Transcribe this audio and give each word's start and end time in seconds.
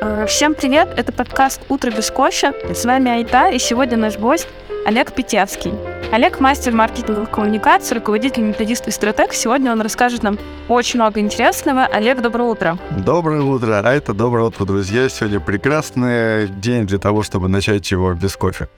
Э, 0.00 0.26
всем 0.28 0.54
привет, 0.54 0.88
это 0.96 1.12
подкаст 1.12 1.60
«Утро 1.68 1.90
без 1.90 2.10
кофе». 2.12 2.52
С 2.72 2.84
вами 2.84 3.10
Айта, 3.10 3.48
и 3.50 3.58
сегодня 3.58 3.96
наш 3.96 4.16
гость 4.16 4.46
Олег 4.86 5.12
Петевский. 5.12 5.72
Олег– 6.12 6.38
мастер 6.40 6.72
маркетинговых 6.72 7.30
коммуникаций, 7.30 7.96
руководитель 7.96 8.44
методист 8.44 8.86
и 8.86 8.92
стратег. 8.92 9.32
Сегодня 9.32 9.72
он 9.72 9.80
расскажет 9.80 10.22
нам 10.22 10.38
очень 10.68 11.00
много 11.00 11.18
интересного. 11.18 11.84
Олег, 11.84 12.22
доброе 12.22 12.44
утро. 12.44 12.78
Доброе 12.90 13.42
утро, 13.42 13.82
а 13.84 14.00
доброе 14.12 14.44
утро, 14.44 14.64
друзья. 14.64 15.08
Сегодня 15.08 15.40
прекрасный 15.40 16.46
день 16.46 16.86
для 16.86 16.98
того, 16.98 17.24
чтобы 17.24 17.48
начать 17.48 17.90
его 17.90 18.14
без 18.14 18.36
кофе. 18.36 18.68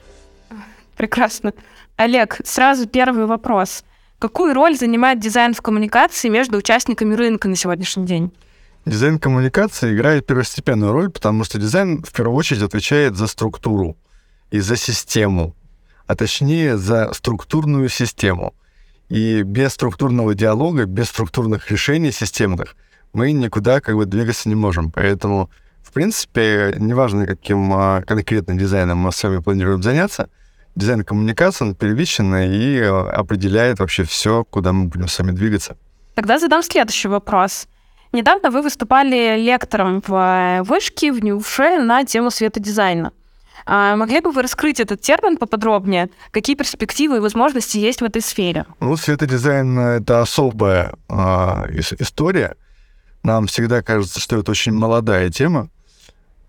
Прекрасно. 1.01 1.53
Олег, 1.95 2.41
сразу 2.43 2.87
первый 2.87 3.25
вопрос. 3.25 3.83
Какую 4.19 4.53
роль 4.53 4.77
занимает 4.77 5.19
дизайн 5.19 5.55
в 5.55 5.61
коммуникации 5.63 6.29
между 6.29 6.59
участниками 6.59 7.15
рынка 7.15 7.47
на 7.47 7.55
сегодняшний 7.55 8.05
день? 8.05 8.31
Дизайн 8.85 9.17
коммуникации 9.17 9.95
играет 9.95 10.27
первостепенную 10.27 10.91
роль, 10.91 11.09
потому 11.09 11.43
что 11.43 11.57
дизайн 11.57 12.03
в 12.03 12.13
первую 12.13 12.35
очередь 12.37 12.61
отвечает 12.61 13.15
за 13.15 13.25
структуру 13.25 13.97
и 14.51 14.59
за 14.59 14.75
систему, 14.75 15.55
а 16.05 16.15
точнее 16.15 16.77
за 16.77 17.11
структурную 17.13 17.89
систему. 17.89 18.53
И 19.09 19.41
без 19.41 19.73
структурного 19.73 20.35
диалога, 20.35 20.85
без 20.85 21.09
структурных 21.09 21.71
решений 21.71 22.11
системных 22.11 22.75
мы 23.11 23.31
никуда 23.31 23.81
как 23.81 23.95
бы 23.95 24.05
двигаться 24.05 24.49
не 24.49 24.55
можем. 24.55 24.91
Поэтому, 24.91 25.49
в 25.81 25.93
принципе, 25.93 26.75
неважно, 26.77 27.25
каким 27.25 27.73
а, 27.73 28.03
конкретным 28.03 28.59
дизайном 28.59 28.99
мы 28.99 29.11
с 29.11 29.23
вами 29.23 29.39
планируем 29.39 29.81
заняться, 29.81 30.29
дизайн 30.81 31.03
коммуникации, 31.03 31.65
он 31.65 31.75
первичен 31.75 32.35
и 32.35 32.79
определяет 32.79 33.79
вообще 33.79 34.03
все, 34.03 34.43
куда 34.43 34.73
мы 34.73 34.85
будем 34.85 35.07
с 35.07 35.19
вами 35.19 35.31
двигаться. 35.31 35.77
Тогда 36.15 36.39
задам 36.39 36.63
следующий 36.63 37.07
вопрос. 37.07 37.67
Недавно 38.13 38.51
вы 38.51 38.61
выступали 38.61 39.39
лектором 39.39 40.01
в 40.05 40.13
э, 40.13 40.63
Вышке, 40.63 41.13
в 41.13 41.23
НИУФе 41.23 41.79
на 41.79 42.03
тему 42.03 42.29
светодизайна. 42.29 43.13
А 43.65 43.95
могли 43.95 44.19
бы 44.19 44.31
вы 44.31 44.41
раскрыть 44.41 44.79
этот 44.79 45.01
термин 45.01 45.37
поподробнее? 45.37 46.09
Какие 46.31 46.55
перспективы 46.55 47.17
и 47.17 47.19
возможности 47.19 47.77
есть 47.77 48.01
в 48.01 48.03
этой 48.03 48.21
сфере? 48.21 48.65
Ну, 48.79 48.97
светодизайн— 48.97 49.79
это 49.79 50.21
особая 50.21 50.93
э, 51.07 51.15
история. 51.99 52.55
Нам 53.23 53.47
всегда 53.47 53.81
кажется, 53.81 54.19
что 54.19 54.39
это 54.39 54.51
очень 54.51 54.73
молодая 54.73 55.29
тема. 55.29 55.69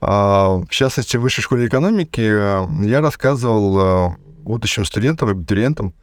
Э, 0.03 0.61
в 0.67 0.69
частности, 0.69 1.17
в 1.17 1.21
Высшей 1.21 1.43
школе 1.43 1.69
экономики 1.69 2.21
э, 2.21 2.67
я 2.85 3.01
рассказывал 3.01 4.11
э, 4.11 4.17
будущим 4.43 4.85
студентам, 4.85 5.29
абитуриентам 5.29 5.95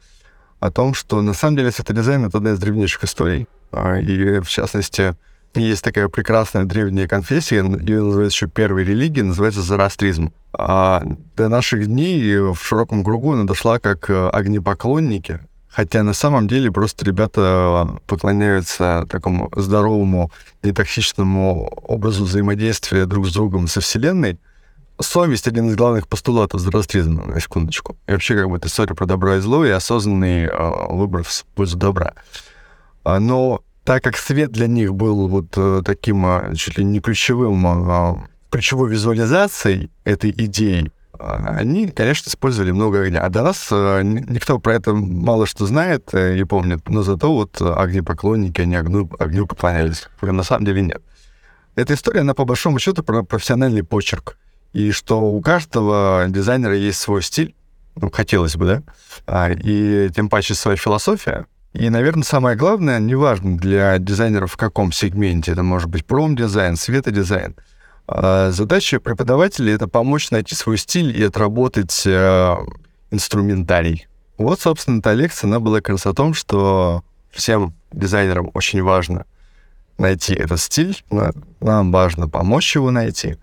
о 0.58 0.70
том, 0.70 0.94
что 0.94 1.20
на 1.22 1.34
самом 1.34 1.56
деле 1.56 1.70
светодизайн— 1.70 2.24
это 2.26 2.38
одна 2.38 2.52
из 2.52 2.58
древнейших 2.58 3.04
историй. 3.04 3.46
Э, 3.72 4.00
и, 4.00 4.40
в 4.40 4.48
частности, 4.48 5.14
есть 5.54 5.84
такая 5.84 6.08
прекрасная 6.08 6.64
древняя 6.64 7.08
конфессия, 7.08 7.56
ее 7.56 8.02
называют 8.02 8.32
еще 8.32 8.46
первой 8.46 8.84
религией, 8.84 9.24
называется 9.24 9.62
зороастризм. 9.62 10.32
А 10.52 11.02
до 11.36 11.48
наших 11.48 11.86
дней 11.86 12.38
в 12.38 12.56
широком 12.56 13.04
кругу 13.04 13.32
она 13.32 13.44
дошла 13.44 13.78
как 13.78 14.08
э, 14.08 14.28
огнепоклонники, 14.28 15.40
хотя 15.70 16.02
на 16.02 16.12
самом 16.12 16.48
деле 16.48 16.70
просто 16.70 17.04
ребята 17.04 17.98
поклоняются 18.06 19.06
такому 19.08 19.50
здоровому 19.54 20.30
и 20.62 20.72
токсичному 20.72 21.68
образу 21.84 22.24
взаимодействия 22.24 23.06
друг 23.06 23.26
с 23.26 23.32
другом 23.32 23.68
со 23.68 23.80
Вселенной. 23.80 24.38
Совесть— 25.00 25.46
один 25.48 25.70
из 25.70 25.76
главных 25.76 26.08
постулатов 26.08 26.60
зороастризма, 26.60 27.24
на 27.24 27.40
секундочку. 27.40 27.96
И 28.06 28.12
вообще 28.12 28.36
как 28.36 28.50
бы 28.50 28.58
это 28.58 28.68
история 28.68 28.94
про 28.94 29.06
добро 29.06 29.36
и 29.36 29.40
зло 29.40 29.64
и 29.64 29.70
осознанный 29.70 30.44
э, 30.44 30.92
выбор 30.92 31.22
в 31.22 31.44
пользу 31.54 31.78
добра. 31.78 32.12
А, 33.02 33.18
но 33.18 33.62
так 33.84 34.04
как 34.04 34.18
свет 34.18 34.52
для 34.52 34.66
них 34.66 34.94
был 34.94 35.26
вот 35.26 35.54
э, 35.56 35.80
таким 35.86 36.26
а, 36.26 36.54
чуть 36.54 36.76
ли 36.76 36.84
не 36.84 37.00
ключевым, 37.00 37.66
а, 37.66 38.28
ключевой 38.50 38.90
визуализацией 38.90 39.90
этой 40.04 40.32
идеи, 40.32 40.92
они, 41.20 41.88
конечно, 41.88 42.28
использовали 42.28 42.70
много 42.70 43.02
огня. 43.02 43.20
А 43.20 43.28
до 43.28 43.42
нас 43.42 43.68
э, 43.70 44.02
никто 44.02 44.58
про 44.58 44.74
это 44.74 44.94
мало 44.94 45.46
что 45.46 45.66
знает 45.66 46.14
э, 46.14 46.38
и 46.38 46.44
помнит, 46.44 46.88
но 46.88 47.02
зато 47.02 47.32
вот 47.32 47.60
огнепоклонники, 47.60 48.60
они 48.60 48.76
огню, 48.76 49.10
огню 49.18 49.46
поклонялись. 49.46 50.08
На 50.22 50.42
самом 50.42 50.64
деле 50.64 50.82
нет. 50.82 51.02
Эта 51.76 51.94
история, 51.94 52.20
она 52.20 52.34
по 52.34 52.44
большому 52.44 52.78
счету 52.78 53.02
про 53.02 53.22
профессиональный 53.22 53.82
почерк. 53.82 54.36
И 54.72 54.92
что 54.92 55.20
у 55.20 55.40
каждого 55.40 56.26
дизайнера 56.28 56.76
есть 56.76 57.00
свой 57.00 57.22
стиль, 57.22 57.54
ну, 57.96 58.10
хотелось 58.10 58.56
бы, 58.56 58.82
да, 59.26 59.50
и 59.50 60.10
тем 60.14 60.28
паче 60.28 60.54
своя 60.54 60.76
философия, 60.76 61.46
и, 61.72 61.88
наверное, 61.88 62.24
самое 62.24 62.56
главное, 62.56 62.98
неважно 62.98 63.56
для 63.56 63.98
дизайнеров 63.98 64.52
в 64.52 64.56
каком 64.56 64.90
сегменте, 64.90 65.52
это 65.52 65.62
может 65.62 65.88
быть 65.88 66.04
промдизайн, 66.04 66.76
светодизайн, 66.76 67.54
а 68.12 68.50
задача 68.50 68.98
преподавателя— 68.98 69.72
это 69.74 69.86
помочь 69.86 70.32
найти 70.32 70.56
свой 70.56 70.78
стиль 70.78 71.16
и 71.16 71.22
отработать 71.22 72.02
э, 72.04 72.56
инструментарий. 73.12 74.08
Вот, 74.36 74.60
собственно, 74.60 74.98
эта 74.98 75.12
лекция, 75.12 75.46
она 75.46 75.60
была 75.60 75.76
как 75.76 75.90
раз 75.90 76.06
о 76.06 76.12
том, 76.12 76.34
что 76.34 77.04
всем 77.30 77.72
дизайнерам 77.92 78.50
очень 78.52 78.82
важно 78.82 79.26
найти 79.96 80.34
этот 80.34 80.58
стиль, 80.58 81.04
нам 81.60 81.92
важно 81.92 82.28
помочь 82.28 82.74
его 82.74 82.90
найти, 82.90 83.36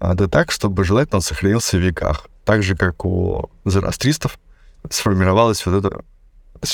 а 0.00 0.14
да 0.14 0.26
так, 0.26 0.50
чтобы 0.50 0.82
желательно 0.82 1.18
он 1.18 1.22
сохранился 1.22 1.76
в 1.76 1.80
веках. 1.80 2.26
Так 2.44 2.64
же, 2.64 2.74
как 2.76 3.04
у 3.04 3.50
зороастристов 3.64 4.40
сформировалась 4.90 5.64
вот 5.64 5.84
эта 5.84 6.04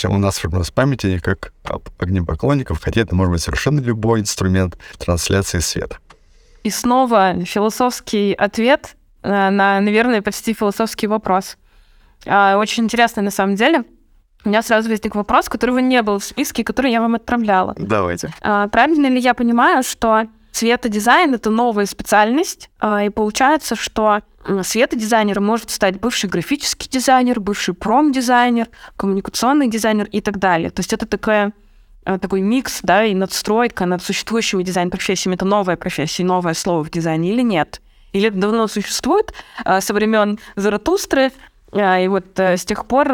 у 0.09 0.19
нас 0.19 0.39
в 0.43 0.73
памяти 0.73 1.19
как 1.19 1.53
огнепоклонников, 1.99 2.81
хотя 2.83 3.03
это 3.03 3.15
может 3.15 3.33
быть 3.33 3.43
совершенно 3.43 3.81
любой 3.81 4.21
инструмент 4.21 4.79
трансляции 4.99 5.59
света. 5.59 5.99
И 6.65 6.71
снова 6.71 7.45
философский 7.45 8.33
ответ 8.33 8.97
э, 9.23 9.51
на, 9.51 9.81
наверное, 9.81 10.23
почти 10.23 10.53
философский 10.53 11.07
вопрос. 11.07 11.57
А, 12.27 12.57
очень 12.57 12.85
интересно 12.85 13.23
на 13.23 13.31
самом 13.31 13.55
деле. 13.55 13.85
У 14.45 14.49
меня 14.49 14.63
сразу 14.63 14.89
возник 14.89 15.15
вопрос, 15.15 15.49
которого 15.49 15.79
не 15.79 16.01
было 16.03 16.19
в 16.19 16.25
списке, 16.25 16.65
который 16.65 16.93
я 16.93 17.01
вам 17.01 17.15
отправляла. 17.15 17.75
Давайте. 17.77 18.31
А, 18.41 18.69
правильно 18.69 19.07
ли 19.07 19.19
я 19.19 19.35
понимаю, 19.35 19.83
что 19.83 20.27
цветодизайн— 20.53 21.35
это 21.35 21.51
новая 21.51 21.87
специальность, 21.87 22.71
а, 22.79 23.05
и 23.05 23.09
получается, 23.11 23.77
что 23.77 24.23
светодизайнер 24.63 25.41
может 25.41 25.71
стать 25.71 26.01
бывший 26.01 26.31
графический 26.31 26.89
дизайнер, 26.89 27.41
бывший 27.41 27.75
промдизайнер, 27.75 28.69
коммуникационный 28.97 29.69
дизайнер 29.69 30.07
и 30.07 30.21
так 30.21 30.39
далее. 30.39 30.71
То 30.71 30.81
есть 30.81 30.93
это 30.93 31.07
такая 31.07 31.53
такой 32.17 32.41
микс, 32.41 32.81
да, 32.83 33.05
и 33.05 33.15
надстройка 33.15 33.85
над 33.85 34.03
существующими 34.03 34.63
дизайн-профессиями. 34.63 35.35
Это 35.35 35.45
новая 35.45 35.77
профессия, 35.77 36.25
новое 36.25 36.55
слово 36.55 36.85
в 36.85 36.91
дизайне 36.91 37.33
или 37.33 37.43
нет? 37.43 37.83
Или 38.13 38.29
это 38.29 38.39
давно 38.39 38.69
существует 38.69 39.35
э, 39.65 39.81
со 39.83 39.93
времен 39.93 40.39
Заратустры, 40.57 41.31
э, 41.73 42.05
и 42.05 42.09
вот 42.09 42.39
с 42.39 42.65
тех 42.65 42.87
пор 42.87 43.13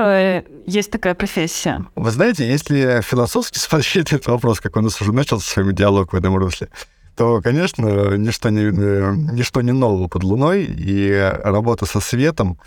есть 0.66 0.90
такая 0.92 1.14
профессия. 1.14 1.84
Вы 1.96 2.10
знаете, 2.12 2.46
если 2.46 3.00
философски 3.02 3.58
смотреть 3.58 4.12
этот 4.12 4.28
вопрос, 4.28 4.60
как 4.60 4.76
нас 4.76 5.00
уже 5.00 5.12
начался 5.12 5.50
с 5.50 5.56
вами 5.56 5.72
диалог 5.72 6.12
в 6.12 6.16
этом 6.16 6.36
русле, 6.36 6.68
то, 7.16 7.40
конечно, 7.42 8.16
ничто 8.16 8.50
не, 8.50 8.62
э, 8.62 9.14
ничто 9.32 9.60
не 9.62 9.72
нового 9.72 10.08
под 10.08 10.24
луной, 10.24 10.64
и 10.64 11.12
работа 11.44 11.86
со 11.86 12.00
светом, 12.00 12.58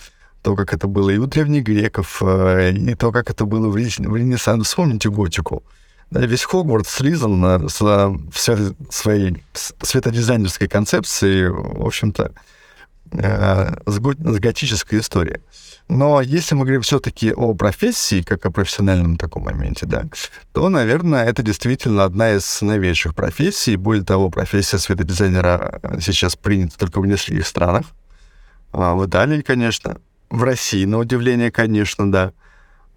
то, 0.41 0.55
как 0.55 0.73
это 0.73 0.87
было 0.87 1.09
и 1.09 1.17
у 1.17 1.25
древних 1.25 1.63
греков, 1.63 2.21
э, 2.21 2.71
и 2.71 2.95
то, 2.95 3.11
как 3.11 3.29
это 3.29 3.45
было 3.45 3.69
в 3.69 3.75
Ренессансе. 3.75 4.63
Вспомните 4.63 5.09
готику. 5.09 5.63
Весь 6.11 6.43
Хогвартс 6.43 6.89
слизан 6.89 7.69
с 7.69 8.17
всей 8.31 8.75
своей 8.89 9.43
светодизайнерской 9.53 10.67
концепцией, 10.67 11.49
в 11.49 11.85
общем-то, 11.85 12.31
э, 13.11 13.73
с, 13.85 13.99
го 13.99 14.13
с 14.13 14.39
готической 14.39 14.99
историей. 14.99 15.41
Но 15.89 16.21
если 16.21 16.55
мы 16.55 16.63
говорим 16.63 16.81
все-таки 16.81 17.33
о 17.33 17.53
профессии, 17.53 18.21
как 18.21 18.45
о 18.45 18.51
профессиональном 18.51 19.17
таком 19.17 19.43
моменте, 19.43 19.85
да, 19.85 20.05
то, 20.53 20.67
наверное, 20.69 21.25
это 21.25 21.43
действительно 21.43 22.03
одна 22.03 22.33
из 22.33 22.61
новейших 22.61 23.15
профессий. 23.15 23.77
Более 23.77 24.03
того, 24.03 24.29
профессия 24.29 24.79
светодизайнера 24.79 25.81
сейчас 26.01 26.35
принята 26.35 26.77
только 26.77 26.99
в 26.99 27.05
нескольких 27.05 27.47
странах. 27.47 27.85
А 28.73 28.95
в 28.95 29.05
Италии, 29.05 29.41
конечно. 29.41 29.97
В 30.29 30.43
России, 30.43 30.83
на 30.83 30.97
удивление, 30.99 31.51
конечно, 31.51 32.11
да. 32.11 32.33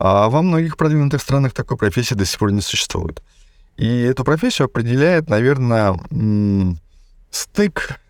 А 0.00 0.30
во 0.30 0.40
многих 0.40 0.78
продвинутых 0.78 1.20
странах 1.20 1.52
такой 1.52 1.76
профессии 1.76 2.14
до 2.14 2.24
сих 2.24 2.38
пор 2.38 2.52
не 2.52 2.62
существует. 2.62 3.22
И 3.76 3.86
эту 4.00 4.24
профессию 4.24 4.64
определяет, 4.64 5.28
наверное, 5.28 6.00
стык 7.30 8.00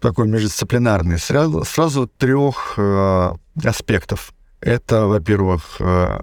такой 0.00 0.28
междисциплинарный, 0.28 1.18
сразу, 1.18 1.64
сразу 1.64 2.06
трех 2.06 2.74
э, 2.76 3.32
аспектов. 3.64 4.34
Это, 4.60 5.06
во-первых, 5.06 5.76
э, 5.80 6.18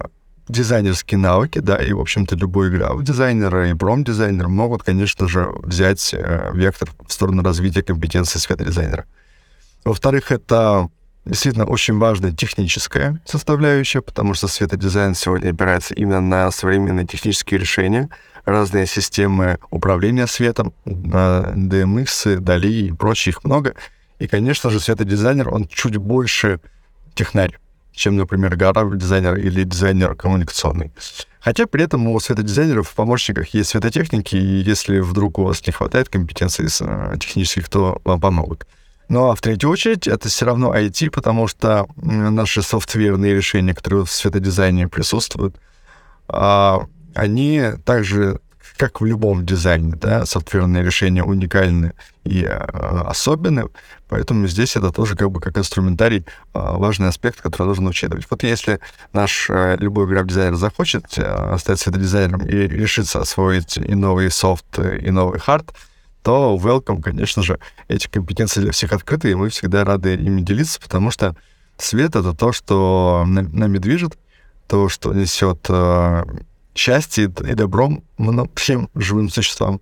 дизайнерские 0.48 1.18
навыки, 1.18 1.58
да, 1.58 1.76
и, 1.76 1.92
в 1.92 2.00
общем-то, 2.00 2.36
любой 2.36 2.68
игровой 2.68 3.04
дизайнер 3.04 3.64
и 3.64 3.74
промдизайнер 3.74 4.46
могут, 4.46 4.84
конечно 4.84 5.26
же, 5.26 5.48
взять 5.64 6.14
э, 6.14 6.52
вектор 6.54 6.88
в 7.04 7.12
сторону 7.12 7.42
развития 7.42 7.82
компетенции 7.82 8.38
светодизайнера. 8.38 9.06
Во-вторых, 9.84 10.30
это 10.30 10.88
действительно 11.26 11.66
очень 11.66 11.98
важная 11.98 12.32
техническая 12.32 13.20
составляющая, 13.24 14.00
потому 14.00 14.34
что 14.34 14.48
светодизайн 14.48 15.14
сегодня 15.14 15.50
опирается 15.50 15.94
именно 15.94 16.20
на 16.20 16.50
современные 16.50 17.06
технические 17.06 17.60
решения, 17.60 18.08
разные 18.44 18.86
системы 18.86 19.58
управления 19.70 20.26
светом, 20.26 20.72
DMX, 20.86 22.38
DALI 22.38 22.70
и 22.70 22.92
прочее, 22.92 23.32
их 23.32 23.44
много. 23.44 23.74
И, 24.18 24.28
конечно 24.28 24.70
же, 24.70 24.80
светодизайнер, 24.80 25.52
он 25.52 25.66
чуть 25.66 25.96
больше 25.96 26.60
технарь, 27.14 27.58
чем, 27.92 28.16
например, 28.16 28.56
гора 28.56 28.84
дизайнер 28.94 29.36
или 29.36 29.64
дизайнер 29.64 30.14
коммуникационный. 30.14 30.92
Хотя 31.40 31.66
при 31.66 31.84
этом 31.84 32.06
у 32.08 32.18
светодизайнеров 32.18 32.88
в 32.88 32.94
помощниках 32.94 33.48
есть 33.54 33.70
светотехники, 33.70 34.36
и 34.36 34.62
если 34.62 35.00
вдруг 35.00 35.38
у 35.38 35.44
вас 35.44 35.64
не 35.66 35.72
хватает 35.72 36.08
компетенций 36.08 36.66
э, 36.80 37.14
технических, 37.20 37.68
то 37.68 38.00
вам 38.04 38.20
помогут. 38.20 38.66
Ну 39.08 39.30
а 39.30 39.34
в 39.34 39.40
третью 39.40 39.70
очередь 39.70 40.08
это 40.08 40.28
все 40.28 40.46
равно 40.46 40.74
IT, 40.74 41.10
потому 41.10 41.46
что 41.46 41.86
наши 41.96 42.62
софтверные 42.62 43.34
решения, 43.34 43.74
которые 43.74 44.04
в 44.04 44.10
светодизайне 44.10 44.88
присутствуют, 44.88 45.56
а, 46.28 46.86
они 47.14 47.62
также, 47.84 48.40
как 48.76 49.00
в 49.00 49.04
любом 49.04 49.46
дизайне, 49.46 49.94
да, 49.94 50.26
софтверные 50.26 50.82
решения 50.82 51.22
уникальны 51.22 51.92
и 52.24 52.44
а, 52.44 53.06
особенны, 53.08 53.68
поэтому 54.08 54.48
здесь 54.48 54.74
это 54.74 54.90
тоже 54.90 55.14
как 55.14 55.30
бы 55.30 55.40
как 55.40 55.56
инструментарий 55.56 56.26
а, 56.52 56.76
важный 56.76 57.08
аспект, 57.08 57.40
который 57.40 57.68
нужно 57.68 57.90
учитывать. 57.90 58.26
Вот 58.28 58.42
если 58.42 58.80
наш 59.12 59.48
любой 59.48 60.08
граф-дизайнер 60.08 60.56
захочет 60.56 61.06
стать 61.12 61.78
светодизайнером 61.78 62.44
и 62.44 62.66
решится 62.66 63.20
освоить 63.20 63.76
и 63.76 63.94
новый 63.94 64.32
софт, 64.32 64.80
и 64.80 65.10
новый 65.12 65.38
хард, 65.38 65.72
то 66.26 66.58
welcome, 66.60 67.00
конечно 67.00 67.40
же, 67.44 67.60
эти 67.86 68.08
компетенции 68.08 68.60
для 68.60 68.72
всех 68.72 68.92
открыты, 68.92 69.30
и 69.30 69.34
мы 69.36 69.48
всегда 69.48 69.84
рады 69.84 70.16
ими 70.16 70.40
делиться, 70.40 70.80
потому 70.80 71.12
что 71.12 71.36
свет— 71.78 72.16
это 72.16 72.32
то, 72.32 72.50
что 72.50 73.22
нами 73.24 73.78
движет, 73.78 74.18
то, 74.66 74.88
что 74.88 75.14
несет 75.14 75.64
э, 75.68 76.24
счастье 76.74 77.26
и 77.26 77.54
добром 77.54 78.02
всем 78.56 78.90
живым 78.96 79.28
существам. 79.28 79.80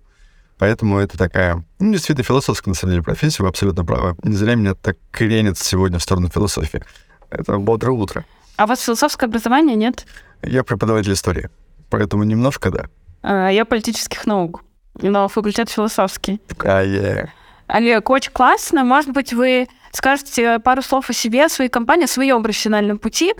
Поэтому 0.59 0.99
это 0.99 1.17
такая, 1.17 1.65
ну, 1.79 1.93
действительно, 1.93 2.23
философская, 2.23 2.73
на 2.73 2.75
самом 2.75 2.91
деле, 2.91 3.03
профессия, 3.03 3.41
вы 3.41 3.49
абсолютно 3.49 3.83
правы. 3.83 4.15
Не 4.21 4.35
зря 4.35 4.53
меня 4.53 4.75
так 4.75 4.97
кренит 5.09 5.57
сегодня 5.57 5.97
в 5.97 6.03
сторону 6.03 6.29
философии. 6.29 6.83
Это 7.31 7.57
бодрое 7.57 7.97
утро. 7.97 8.23
А 8.57 8.65
у 8.65 8.67
вас 8.67 8.81
философское 8.81 9.25
образование 9.25 9.75
нет? 9.75 10.05
Я 10.43 10.63
преподаватель 10.63 11.13
истории, 11.13 11.49
поэтому 11.89 12.23
немножко 12.23 12.69
да. 12.69 12.85
А, 13.23 13.49
я 13.49 13.65
политических 13.65 14.27
наук 14.27 14.61
но 15.01 15.27
факультет 15.27 15.69
философский. 15.69 16.41
А, 16.59 16.83
yeah. 16.83 17.29
Олег, 17.67 18.09
очень 18.09 18.31
классно. 18.31 18.83
Может 18.83 19.11
быть, 19.11 19.33
вы 19.33 19.67
скажете 19.91 20.59
пару 20.59 20.81
слов 20.81 21.09
о 21.09 21.13
себе, 21.13 21.45
о 21.45 21.49
своей 21.49 21.69
компании, 21.69 22.05
о 22.05 22.07
своем 22.07 22.43
профессиональном 22.43 22.99
пути. 22.99 23.33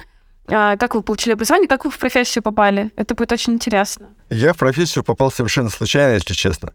А, 0.48 0.78
как 0.78 0.96
вы 0.96 1.02
получили 1.02 1.34
образование, 1.34 1.68
как 1.68 1.86
вы 1.86 1.92
в 1.92 1.98
профессию 1.98 2.44
попали? 2.44 2.92
Это 2.96 3.16
будет 3.16 3.31
очень 3.31 3.54
интересно. 3.54 4.10
Я 4.30 4.54
в 4.54 4.57
профессию 4.57 5.04
попал 5.04 5.31
совершенно 5.31 5.69
случайно, 5.69 6.13
если 6.13 6.34
честно. 6.34 6.74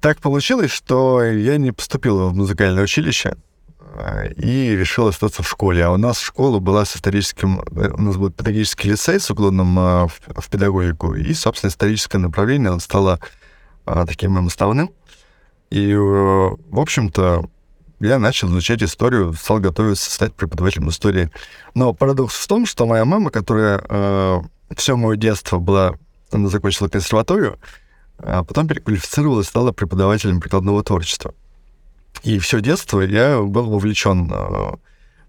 Так 0.00 0.20
получилось, 0.20 0.70
что 0.70 1.22
я 1.22 1.56
не 1.56 1.72
поступил 1.72 2.28
в 2.28 2.34
музыкальное 2.34 2.82
училище 2.82 3.36
а, 3.80 4.24
и 4.26 4.76
решил 4.76 5.08
остаться 5.08 5.42
в 5.42 5.48
школе. 5.48 5.84
А 5.84 5.90
у 5.90 5.96
нас 5.96 6.20
школа 6.20 6.58
была 6.58 6.84
с 6.84 6.96
историческим... 6.96 7.62
Э, 7.72 7.90
у 7.90 8.02
нас 8.02 8.16
был 8.16 8.30
педагогический 8.30 8.90
лицей 8.90 9.20
с 9.20 9.30
уклоном 9.30 9.74
в, 10.08 10.12
в 10.36 10.50
педагогику, 10.50 11.14
и, 11.14 11.32
собственно, 11.32 11.70
историческое 11.70 12.18
направление 12.18 12.78
стало 12.80 13.14
а, 13.14 13.26
таким 13.84 14.32
моим 14.32 14.46
основным. 14.46 14.90
И, 15.70 15.90
э, 15.90 15.96
в 15.96 16.78
общем-то, 16.78 17.48
я 18.00 18.18
начал 18.18 18.48
изучать 18.48 18.82
историю, 18.82 19.32
стал 19.34 19.60
готовиться 19.60 20.10
стать 20.10 20.34
преподавателем 20.34 20.88
истории. 20.88 21.30
Но 21.74 21.92
парадокс 21.92 22.34
в 22.34 22.46
том, 22.46 22.66
что 22.66 22.86
моя 22.86 23.04
мама, 23.04 23.30
которая 23.30 23.82
э, 23.88 24.42
все 24.76 24.96
мое 24.96 25.16
детство 25.16 25.58
была, 25.58 25.94
она 26.30 26.48
закончила 26.48 26.88
консерваторию, 26.88 27.58
а 28.18 28.44
потом 28.44 28.68
переквалифицировалась, 28.68 29.48
стала 29.48 29.72
преподавателем 29.72 30.40
прикладного 30.40 30.82
творчества. 30.82 31.34
И 32.22 32.38
все 32.38 32.60
детство 32.60 33.00
я 33.00 33.40
был 33.40 33.70
вовлечен 33.70 34.30
э, 34.30 34.76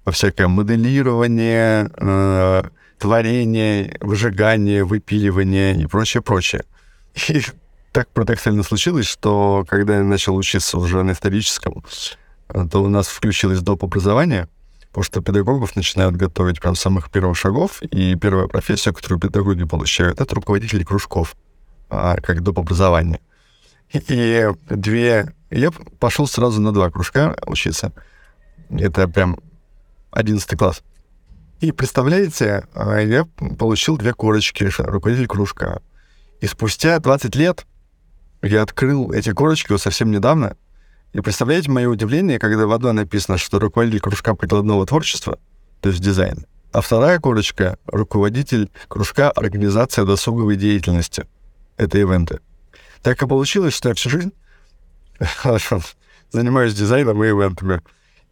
во 0.05 0.11
всякое 0.11 0.47
моделирование, 0.47 1.89
э, 1.97 2.63
творение, 2.99 3.97
выжигание, 3.99 4.83
выпиливание 4.83 5.75
и 5.75 5.85
прочее, 5.87 6.21
прочее. 6.21 6.63
И 7.29 7.41
так 7.95 8.09
парадоксально 8.09 8.63
случилось, 8.63 9.05
что 9.05 9.63
когда 9.69 9.95
я 9.95 10.03
начал 10.03 10.35
учиться 10.35 10.77
уже 10.77 11.01
на 11.01 11.13
историческом, 11.13 11.81
то 12.69 12.83
у 12.83 12.89
нас 12.89 13.07
включилось 13.07 13.61
доп. 13.61 13.85
образование, 13.85 14.49
потому 14.89 15.05
что 15.05 15.21
педагогов 15.21 15.77
начинают 15.77 16.17
готовить 16.17 16.59
прям 16.59 16.75
с 16.75 16.81
самых 16.81 17.09
первых 17.09 17.37
шагов, 17.37 17.81
и 17.81 18.15
первая 18.15 18.47
профессия, 18.47 18.91
которую 18.91 19.21
педагоги 19.21 19.63
получают, 19.63 20.19
это 20.19 20.35
руководители 20.35 20.83
кружков, 20.83 21.37
а, 21.89 22.17
как 22.17 22.43
доп. 22.43 22.59
образование. 22.59 23.21
И 23.93 24.45
две... 24.69 25.33
Я 25.49 25.71
пошел 25.71 26.27
сразу 26.27 26.59
на 26.59 26.73
два 26.73 26.91
кружка 26.91 27.33
учиться. 27.45 27.93
Это 28.69 29.07
прям 29.07 29.39
одиннадцатый 30.11 30.57
класс. 30.57 30.83
И 31.61 31.71
представляете, 31.71 32.67
а, 32.73 32.97
я 32.97 33.23
получил 33.57 33.95
две 33.95 34.13
корочки, 34.13 34.69
руководитель 34.79 35.27
кружка. 35.27 35.81
И 36.41 36.47
спустя 36.47 36.99
20 36.99 37.33
лет 37.37 37.65
я 38.41 38.61
открыл 38.61 39.11
эти 39.11 39.31
корочки 39.31 39.71
вот 39.71 39.81
совсем 39.81 40.11
недавно. 40.11 40.55
И 41.13 41.21
представляете 41.21 41.71
мое 41.71 41.87
удивление, 41.87 42.39
когда 42.39 42.67
в 42.67 42.71
одной 42.71 42.93
написано, 42.93 43.37
что 43.37 43.59
руководитель 43.59 44.01
кружка 44.01 44.35
прикладного 44.35 44.85
творчества, 44.85 45.39
то 45.81 45.89
есть 45.89 46.01
дизайн, 46.01 46.45
а 46.73 46.81
вторая 46.81 47.19
корочка— 47.19 47.77
руководитель 47.85 48.69
кружка 48.89 49.31
организация 49.31 50.03
досуговой 50.03 50.57
деятельности. 50.57 51.25
Это 51.77 51.97
ивенты. 51.99 52.41
Так 53.01 53.21
и 53.21 53.27
получилось, 53.27 53.73
что 53.73 53.89
я 53.89 53.95
всю 53.95 54.09
жизнь 54.09 54.33
занимаюсь 56.31 56.73
дизайном 56.73 57.23
и 57.23 57.29
ивентами. 57.29 57.81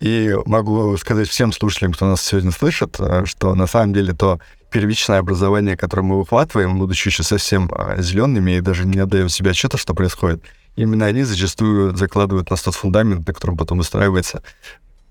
И 0.02 0.36
могу 0.46 0.98
сказать 0.98 1.30
всем 1.30 1.54
слушателям, 1.54 1.94
кто 1.94 2.06
нас 2.06 2.22
сегодня 2.22 2.52
слышит, 2.52 3.00
э, 3.00 3.24
что 3.26 3.56
на 3.56 3.68
самом 3.68 3.94
деле 3.94 4.14
то 4.14 4.42
первичное 4.74 5.20
образование, 5.20 5.78
которое 5.78 6.02
мы 6.02 6.18
выхватываем, 6.18 6.80
будучи 6.80 7.08
еще 7.08 7.22
совсем 7.22 7.70
а, 7.72 8.02
зелеными 8.02 8.58
и 8.58 8.62
даже 8.62 8.88
не 8.88 8.98
отдаем 8.98 9.30
себе 9.30 9.52
отчета, 9.52 9.78
что 9.78 9.94
происходит, 9.94 10.44
именно 10.76 11.06
они 11.06 11.24
зачастую 11.24 11.96
закладывают 11.96 12.50
нас 12.50 12.64
тот 12.64 12.74
фундамент, 12.74 13.28
на 13.28 13.34
котором 13.34 13.56
потом 13.56 13.78
выстраиваются 13.78 14.42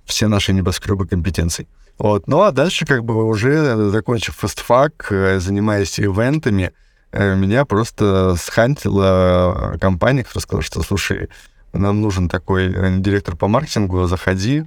все 0.04 0.26
наши 0.26 0.52
небоскребы 0.52 1.06
компетенций. 1.06 1.68
Вот. 1.96 2.26
Ну 2.26 2.42
а 2.42 2.50
дальше, 2.50 2.84
как 2.84 3.04
бы 3.04 3.24
уже 3.24 3.90
закончив 3.90 4.34
фастфак, 4.34 5.12
э, 5.12 5.38
занимаясь 5.38 6.00
ивентами, 6.00 6.72
э, 7.12 7.36
меня 7.36 7.64
просто 7.64 8.34
схантила 8.36 9.76
компания, 9.80 10.24
которая 10.24 10.42
сказала, 10.42 10.62
что, 10.64 10.82
слушай, 10.82 11.28
нам 11.72 12.00
нужен 12.00 12.28
такой 12.28 12.66
э, 12.66 12.98
директор 12.98 13.36
по 13.36 13.46
маркетингу, 13.46 14.06
заходи. 14.06 14.64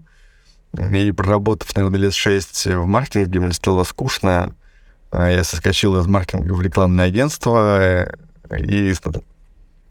И 0.74 1.12
проработав, 1.12 1.76
наверное, 1.76 2.00
лет 2.00 2.14
шесть 2.14 2.66
в 2.66 2.86
маркетинге, 2.86 3.42
мне 3.42 3.54
стало 3.54 3.84
скучно, 3.84 4.56
я 5.24 5.44
соскочил 5.44 6.00
из 6.00 6.08
маркетинга 6.08 6.54
в 6.54 6.62
рекламное 6.62 7.06
агентство 7.06 7.80
э, 7.80 8.08
и 8.60 8.94